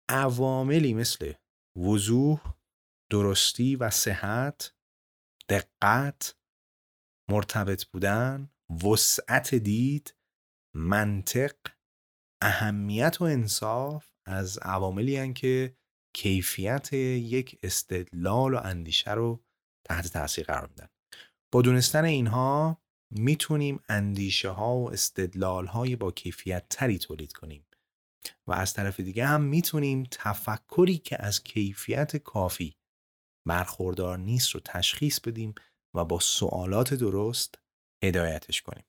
عواملی 0.10 0.94
مثل 0.94 1.34
وضوح 1.78 2.56
درستی 3.12 3.76
و 3.76 3.90
صحت 3.90 4.76
دقت 5.50 6.36
مرتبط 7.30 7.86
بودن 7.86 8.50
وسعت 8.84 9.56
دید 9.56 10.16
منطق 10.76 11.56
اهمیت 12.42 13.18
و 13.22 13.24
انصاف 13.24 14.12
از 14.26 14.58
عواملی 14.58 15.34
که 15.34 15.78
کیفیت 16.16 16.94
یک 16.94 17.60
استدلال 17.64 18.54
و 18.54 18.60
اندیشه 18.64 19.12
رو 19.12 19.44
تحت 19.88 20.08
تاثیر 20.08 20.46
قرار 20.46 20.68
میدن 20.68 20.88
با 21.54 21.62
دونستن 21.62 22.06
اینها 22.06 22.82
می‌تونیم 23.16 23.80
اندیشه 23.90 24.50
ها 24.50 24.78
و 24.78 24.92
استدلال 24.92 25.66
های 25.66 25.96
با 25.96 26.12
کیفیت 26.12 26.66
تری 26.70 26.98
تولید 26.98 27.34
کنیم. 27.34 27.66
و 28.48 28.54
از 28.54 28.74
طرف 28.74 29.00
دیگه 29.00 29.26
هم 29.26 29.42
می‌تونیم 29.42 30.04
تفکری 30.12 30.98
که 30.98 31.24
از 31.24 31.44
کیفیت 31.44 32.18
کافی 32.18 32.78
برخوردار 33.48 34.18
نیست 34.18 34.50
رو 34.52 34.60
تشخیص 34.66 35.20
بدیم 35.20 35.56
و 35.94 36.06
با 36.06 36.20
سوالات 36.20 36.94
درست 36.94 37.60
هدایتش 38.04 38.62
کنیم. 38.62 38.86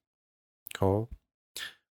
خب؟ 0.75 1.09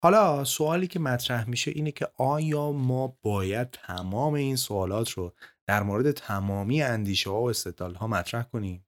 حالا 0.02 0.44
سوالی 0.44 0.86
که 0.86 0.98
مطرح 0.98 1.48
میشه 1.48 1.70
اینه 1.70 1.92
که 1.92 2.08
آیا 2.16 2.72
ما 2.72 3.18
باید 3.22 3.70
تمام 3.70 4.34
این 4.34 4.56
سوالات 4.56 5.10
رو 5.10 5.34
در 5.66 5.82
مورد 5.82 6.10
تمامی 6.10 6.82
اندیشه 6.82 7.30
ها 7.30 7.42
و 7.42 7.50
استدلال 7.50 7.94
ها 7.94 8.06
مطرح 8.06 8.42
کنیم؟ 8.42 8.86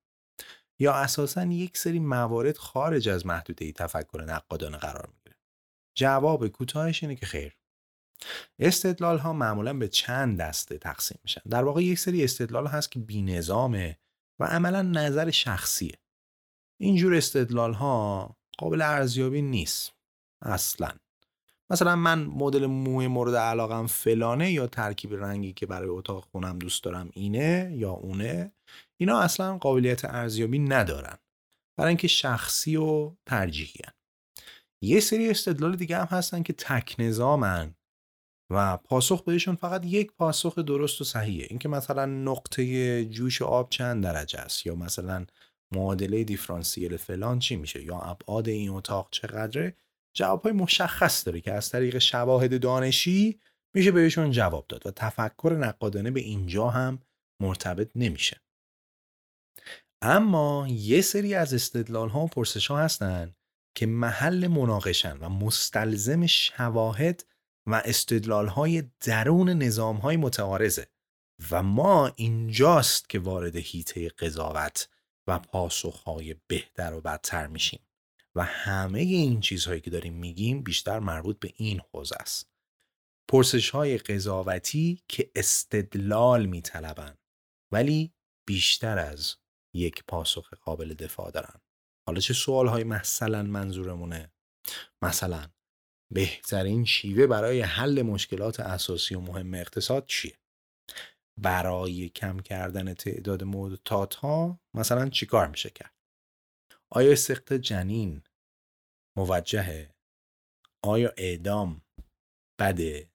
یا 0.81 0.93
اساسا 0.93 1.45
یک 1.45 1.79
سری 1.79 1.99
موارد 1.99 2.57
خارج 2.57 3.09
از 3.09 3.27
محدوده 3.27 3.73
تفکر 3.73 4.25
نقادانه 4.27 4.77
قرار 4.77 5.09
می‌گیره. 5.15 5.37
جواب 5.95 6.49
کوتاهش 6.49 7.03
اینه 7.03 7.17
که 7.17 7.27
خیر. 7.27 7.57
استدلال 8.59 9.19
ها 9.19 9.33
معمولا 9.33 9.73
به 9.73 9.89
چند 9.89 10.41
دسته 10.41 10.79
تقسیم 10.79 11.19
میشن. 11.25 11.41
در 11.51 11.65
واقع 11.65 11.83
یک 11.83 11.99
سری 11.99 12.25
استدلال 12.25 12.67
هست 12.67 12.91
که 12.91 12.99
بینظامه 12.99 13.99
و 14.39 14.45
عملا 14.45 14.83
نظر 14.83 15.31
شخصیه. 15.31 15.99
اینجور 16.79 17.15
استدلال 17.15 17.73
ها 17.73 18.37
قابل 18.59 18.83
ارزیابی 18.83 19.43
نیست. 19.43 19.93
اصلا. 20.43 20.91
مثلا 21.71 21.97
من 21.97 22.25
مدل 22.25 22.67
موی 22.67 23.07
مورد 23.07 23.35
علاقم 23.35 23.87
فلانه 23.87 24.53
یا 24.53 24.67
ترکیب 24.67 25.15
رنگی 25.15 25.53
که 25.53 25.67
برای 25.67 25.89
اتاق 25.89 26.25
خونم 26.33 26.59
دوست 26.59 26.85
دارم 26.85 27.11
اینه 27.13 27.73
یا 27.77 27.91
اونه 27.91 28.53
اینا 28.97 29.21
اصلا 29.21 29.59
قابلیت 29.59 30.05
ارزیابی 30.05 30.59
ندارن. 30.59 31.19
برای 31.77 31.89
اینکه 31.89 32.09
شخصی 32.09 32.77
و 32.77 33.13
ترجیحی 33.27 33.81
یه 34.83 35.01
سری 35.01 35.31
استدلال 35.31 35.77
دیگه 35.77 35.99
هم 35.99 36.09
هستن 36.11 36.43
که 36.43 36.53
تک 36.53 36.97
نظامن 36.99 37.75
و 38.51 38.77
پاسخ 38.77 39.25
بهشون 39.25 39.55
فقط 39.55 39.87
یک 39.87 40.13
پاسخ 40.13 40.59
درست 40.59 41.01
و 41.01 41.05
صحیحه. 41.05 41.47
اینکه 41.51 41.69
مثلا 41.69 42.07
نقطه 42.07 43.05
جوش 43.05 43.43
آب 43.43 43.71
چند 43.71 44.03
درجه 44.03 44.39
است 44.39 44.67
یا 44.67 44.75
مثلا 44.75 45.27
معادله 45.73 46.25
دیفرانسیل 46.25 46.97
فلان 46.97 47.39
چی 47.39 47.57
میشه 47.57 47.85
یا 47.85 47.99
ابعاد 47.99 48.49
این 48.49 48.71
اتاق 48.71 49.09
چقدره؟ 49.11 49.77
جواب 50.15 50.43
های 50.43 50.53
مشخص 50.53 51.27
داره 51.27 51.41
که 51.41 51.53
از 51.53 51.71
طریق 51.71 51.99
شواهد 51.99 52.61
دانشی 52.61 53.41
میشه 53.75 53.91
بهشون 53.91 54.31
جواب 54.31 54.67
داد 54.69 54.87
و 54.87 54.91
تفکر 54.91 55.57
نقادانه 55.61 56.11
به 56.11 56.21
اینجا 56.21 56.69
هم 56.69 56.99
مرتبط 57.43 57.91
نمیشه. 57.95 58.41
اما 60.03 60.67
یه 60.69 61.01
سری 61.01 61.35
از 61.35 61.55
استدلال 61.55 62.09
ها 62.09 62.21
و 62.21 62.29
پرسش 62.29 62.67
ها 62.67 62.79
هستن 62.79 63.35
که 63.75 63.87
محل 63.87 64.47
مناقشن 64.47 65.19
و 65.19 65.29
مستلزم 65.29 66.27
شواهد 66.27 67.25
و 67.67 67.83
استدلال 67.85 68.47
های 68.47 68.83
درون 69.01 69.49
نظام 69.49 69.97
های 69.97 70.17
متعارضه 70.17 70.87
و 71.51 71.63
ما 71.63 72.13
اینجاست 72.17 73.09
که 73.09 73.19
وارد 73.19 73.57
هیته 73.57 74.09
قضاوت 74.09 74.89
و 75.27 75.39
پاسخ 75.39 76.03
های 76.03 76.37
بهتر 76.47 76.95
و 76.95 77.01
بدتر 77.01 77.47
میشیم 77.47 77.81
و 78.35 78.45
همه 78.45 79.01
این 79.01 79.41
چیزهایی 79.41 79.81
که 79.81 79.91
داریم 79.91 80.15
میگیم 80.15 80.63
بیشتر 80.63 80.99
مربوط 80.99 81.39
به 81.39 81.53
این 81.57 81.81
حوزه 81.93 82.17
است. 82.21 82.51
پرسش 83.29 83.71
های 83.71 83.99
قضاوتی 83.99 85.03
که 85.09 85.31
استدلال 85.37 86.47
میطلبن 86.47 87.19
ولی 87.73 88.13
بیشتر 88.47 88.99
از 88.99 89.37
یک 89.75 90.05
پاسخ 90.09 90.55
قابل 90.55 90.95
دفاع 90.95 91.31
دارن. 91.31 91.61
حالا 92.07 92.21
چه 92.21 92.35
سوال 92.35 92.69
های 92.69 92.85
مثلا 92.85 93.43
منظورمونه؟ 93.43 94.33
مثلا 95.03 95.51
بهترین 96.13 96.85
شیوه 96.85 97.27
برای 97.27 97.61
حل 97.61 98.03
مشکلات 98.03 98.61
اساسی 98.61 99.15
و 99.15 99.21
مهم 99.21 99.55
اقتصاد 99.55 100.07
چیه؟ 100.07 100.39
برای 101.41 102.09
کم 102.09 102.41
کردن 102.41 102.95
تعداد 102.95 103.45
معتاد 103.45 104.15
ها 104.15 104.61
مثلا 104.75 105.09
چیکار 105.09 105.47
میشه 105.47 105.71
کرد؟ 105.71 105.95
آیا 106.93 107.15
سخت 107.17 107.53
جنین 107.53 108.23
موجهه؟ 109.17 109.95
آیا 110.85 111.13
اعدام 111.17 111.83
بده؟ 112.61 113.11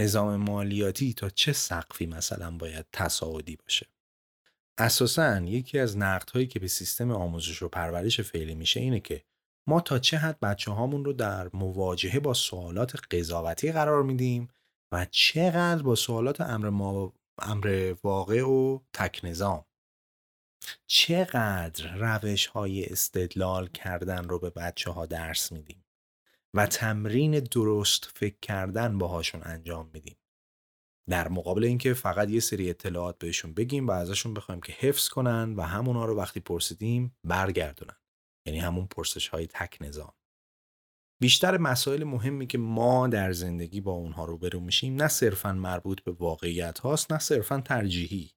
نظام 0.00 0.36
مالیاتی 0.36 1.14
تا 1.14 1.30
چه 1.30 1.52
سقفی 1.52 2.06
مثلا 2.06 2.56
باید 2.56 2.86
تصاعدی 2.92 3.56
باشه؟ 3.56 3.86
اساسا 4.80 5.40
یکی 5.40 5.78
از 5.78 5.98
نقدهایی 5.98 6.46
که 6.46 6.58
به 6.58 6.68
سیستم 6.68 7.10
آموزش 7.10 7.62
و 7.62 7.68
پرورش 7.68 8.20
فعلی 8.20 8.54
میشه 8.54 8.80
اینه 8.80 9.00
که 9.00 9.24
ما 9.68 9.80
تا 9.80 9.98
چه 9.98 10.16
حد 10.16 10.40
بچه 10.40 10.70
هامون 10.70 11.04
رو 11.04 11.12
در 11.12 11.50
مواجهه 11.52 12.20
با 12.20 12.34
سوالات 12.34 12.96
قضاوتی 13.10 13.72
قرار 13.72 14.02
میدیم 14.02 14.48
و 14.92 15.06
چقدر 15.10 15.82
با 15.82 15.94
سوالات 15.94 16.40
امر, 16.40 16.68
ما... 16.70 17.12
امر 17.38 17.94
واقع 18.02 18.42
و 18.42 18.78
تک 18.92 19.20
نظام 19.24 19.64
چقدر 20.86 21.96
روش 21.96 22.46
های 22.46 22.84
استدلال 22.84 23.66
کردن 23.66 24.28
رو 24.28 24.38
به 24.38 24.50
بچه 24.50 24.90
ها 24.90 25.06
درس 25.06 25.52
میدیم 25.52 25.84
و 26.54 26.66
تمرین 26.66 27.40
درست 27.40 28.04
فکر 28.04 28.36
کردن 28.42 28.98
باهاشون 28.98 29.40
انجام 29.44 29.90
میدیم. 29.92 30.19
در 31.08 31.28
مقابل 31.28 31.64
اینکه 31.64 31.94
فقط 31.94 32.30
یه 32.30 32.40
سری 32.40 32.70
اطلاعات 32.70 33.18
بهشون 33.18 33.54
بگیم 33.54 33.86
و 33.86 33.90
ازشون 33.90 34.34
بخوایم 34.34 34.60
که 34.60 34.72
حفظ 34.72 35.08
کنن 35.08 35.54
و 35.56 35.62
همونا 35.62 36.04
رو 36.04 36.16
وقتی 36.16 36.40
پرسیدیم 36.40 37.16
برگردونن. 37.24 37.96
یعنی 38.46 38.58
همون 38.58 38.86
پرسش 38.86 39.28
های 39.28 39.46
تک 39.46 39.78
نظام. 39.80 40.12
بیشتر 41.22 41.56
مسائل 41.56 42.04
مهمی 42.04 42.46
که 42.46 42.58
ما 42.58 43.08
در 43.08 43.32
زندگی 43.32 43.80
با 43.80 43.92
اونها 43.92 44.24
رو 44.24 44.38
برو 44.38 44.60
میشیم 44.60 44.94
نه 44.94 45.08
صرفا 45.08 45.52
مربوط 45.52 46.02
به 46.02 46.12
واقعیت 46.12 46.78
هاست 46.78 47.12
نه 47.12 47.18
صرفا 47.18 47.60
ترجیحی. 47.60 48.30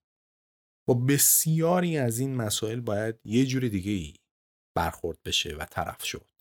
با 0.88 0.94
بسیاری 0.94 1.98
از 1.98 2.20
این 2.20 2.36
مسائل 2.36 2.80
باید 2.80 3.20
یه 3.26 3.46
جور 3.46 3.68
دیگه 3.68 3.92
ای 3.92 4.14
برخورد 4.78 5.18
بشه 5.26 5.56
و 5.56 5.66
طرف 5.66 6.06
شد. 6.06 6.33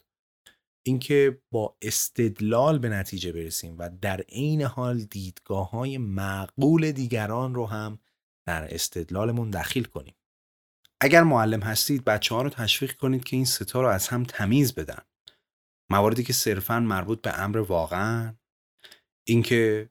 اینکه 0.87 1.43
با 1.51 1.77
استدلال 1.83 2.79
به 2.79 2.89
نتیجه 2.89 3.33
برسیم 3.33 3.77
و 3.79 3.91
در 4.01 4.21
عین 4.21 4.63
حال 4.63 4.99
دیدگاه 4.99 5.71
های 5.71 5.99
معقول 5.99 6.93
دیگران 6.93 7.55
رو 7.55 7.67
هم 7.67 7.99
در 8.47 8.75
استدلالمون 8.75 9.51
دخیل 9.51 9.85
کنیم. 9.85 10.15
اگر 11.01 11.23
معلم 11.23 11.61
هستید 11.61 12.05
بچه 12.05 12.35
ها 12.35 12.43
رو 12.43 12.51
تشویق 12.51 12.93
کنید 12.93 13.25
که 13.25 13.37
این 13.37 13.45
ستا 13.45 13.81
رو 13.81 13.89
از 13.89 14.09
هم 14.09 14.25
تمیز 14.25 14.75
بدن. 14.75 15.03
مواردی 15.91 16.25
که 16.25 16.33
صرفا 16.33 16.81
مربوط 16.81 17.23
به 17.23 17.41
امر 17.41 17.59
واقعا 17.59 18.35
اینکه 19.29 19.91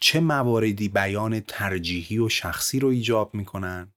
چه 0.00 0.20
مواردی 0.20 0.88
بیان 0.88 1.40
ترجیحی 1.40 2.18
و 2.18 2.28
شخصی 2.28 2.80
رو 2.80 2.88
ایجاب 2.88 3.34
می‌کنن 3.34 3.94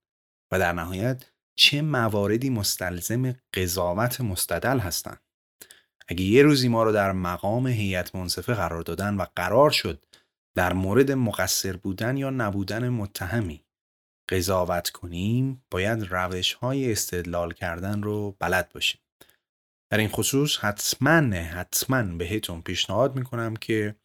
و 0.52 0.60
در 0.60 0.74
نهایت 0.74 1.32
چه 1.56 1.82
مواردی 1.82 2.50
مستلزم 2.50 3.36
قضاوت 3.54 4.22
مستدل 4.22 4.80
هستند 4.80 5.29
اگه 6.10 6.24
یه 6.24 6.44
روزی 6.44 6.68
ما 6.68 6.84
رو 6.84 6.92
در 6.92 7.12
مقام 7.12 7.68
هیئت 7.68 8.16
منصفه 8.16 8.54
قرار 8.54 8.82
دادن 8.82 9.16
و 9.16 9.26
قرار 9.36 9.70
شد 9.70 10.06
در 10.56 10.74
مورد 10.74 11.12
مقصر 11.12 11.76
بودن 11.76 12.18
یا 12.18 12.30
نبودن 12.30 12.90
متهمی 12.90 13.64
قضاوت 14.30 14.90
کنیم 14.90 15.64
باید 15.72 16.08
روش 16.12 16.54
های 16.54 16.92
استدلال 16.92 17.54
کردن 17.54 18.02
رو 18.02 18.36
بلد 18.40 18.70
باشیم 18.74 19.02
در 19.92 19.98
این 19.98 20.10
خصوص 20.10 20.58
حتما 20.58 21.36
حتما 21.36 22.04
بهتون 22.04 22.62
پیشنهاد 22.62 23.16
می‌کنم 23.16 23.56
که 23.56 23.96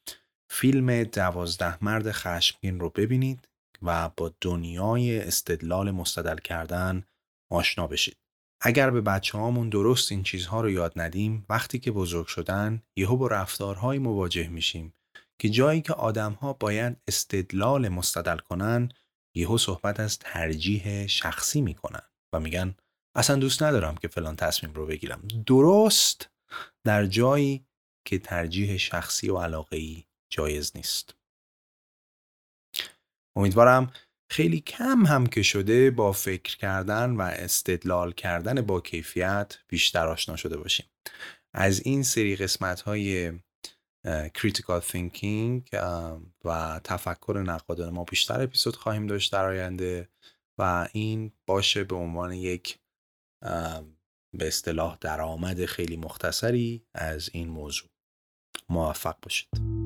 فیلم 0.50 1.02
دوازده 1.02 1.84
مرد 1.84 2.12
خشمگین 2.12 2.80
رو 2.80 2.90
ببینید 2.90 3.48
و 3.82 4.10
با 4.16 4.34
دنیای 4.40 5.20
استدلال 5.20 5.90
مستدل 5.90 6.36
کردن 6.36 7.04
آشنا 7.50 7.86
بشید. 7.86 8.23
اگر 8.66 8.90
به 8.90 9.00
بچه 9.00 9.38
هامون 9.38 9.68
درست 9.68 10.12
این 10.12 10.22
چیزها 10.22 10.60
رو 10.60 10.70
یاد 10.70 10.92
ندیم 10.96 11.46
وقتی 11.48 11.78
که 11.78 11.90
بزرگ 11.90 12.26
شدن 12.26 12.82
یهو 12.96 13.16
با 13.16 13.26
رفتارهایی 13.26 14.00
مواجه 14.00 14.48
میشیم 14.48 14.94
که 15.38 15.48
جایی 15.48 15.82
که 15.82 15.92
آدمها 15.92 16.52
باید 16.52 16.96
استدلال 17.08 17.88
مستدل 17.88 18.38
کنن 18.38 18.88
یهو 19.34 19.58
صحبت 19.58 20.00
از 20.00 20.18
ترجیح 20.18 21.06
شخصی 21.06 21.60
می‌کنن 21.60 22.02
و 22.32 22.40
میگن 22.40 22.74
اصلا 23.16 23.36
دوست 23.36 23.62
ندارم 23.62 23.94
که 23.94 24.08
فلان 24.08 24.36
تصمیم 24.36 24.72
رو 24.72 24.86
بگیرم. 24.86 25.28
درست 25.46 26.30
در 26.84 27.06
جایی 27.06 27.66
که 28.04 28.18
ترجیح 28.18 28.76
شخصی 28.76 29.30
و 29.30 29.38
علاقه 29.38 29.76
ای 29.76 30.04
جایز 30.30 30.72
نیست. 30.74 31.14
امیدوارم 33.36 33.92
خیلی 34.30 34.60
کم 34.60 35.06
هم 35.06 35.26
که 35.26 35.42
شده 35.42 35.90
با 35.90 36.12
فکر 36.12 36.56
کردن 36.56 37.10
و 37.10 37.22
استدلال 37.22 38.12
کردن 38.12 38.60
با 38.60 38.80
کیفیت 38.80 39.58
بیشتر 39.68 40.08
آشنا 40.08 40.36
شده 40.36 40.56
باشیم. 40.56 40.86
از 41.52 41.80
این 41.80 42.02
سری 42.02 42.36
قسمت 42.36 42.80
های 42.80 43.32
critical 44.34 44.80
thinking 44.80 45.68
و 46.44 46.80
تفکر 46.84 47.44
نقادانه 47.46 47.92
ما 47.92 48.04
بیشتر 48.04 48.42
اپیزود 48.42 48.76
خواهیم 48.76 49.06
داشت 49.06 49.32
در 49.32 49.44
آینده 49.48 50.08
و 50.58 50.88
این 50.92 51.32
باشه 51.46 51.84
به 51.84 51.96
عنوان 51.96 52.32
یک 52.32 52.78
به 54.32 54.46
اصطلاح 54.46 54.98
درآمد 55.00 55.64
خیلی 55.64 55.96
مختصری 55.96 56.86
از 56.94 57.30
این 57.32 57.48
موضوع. 57.48 57.88
موفق 58.68 59.16
باشید. 59.22 59.83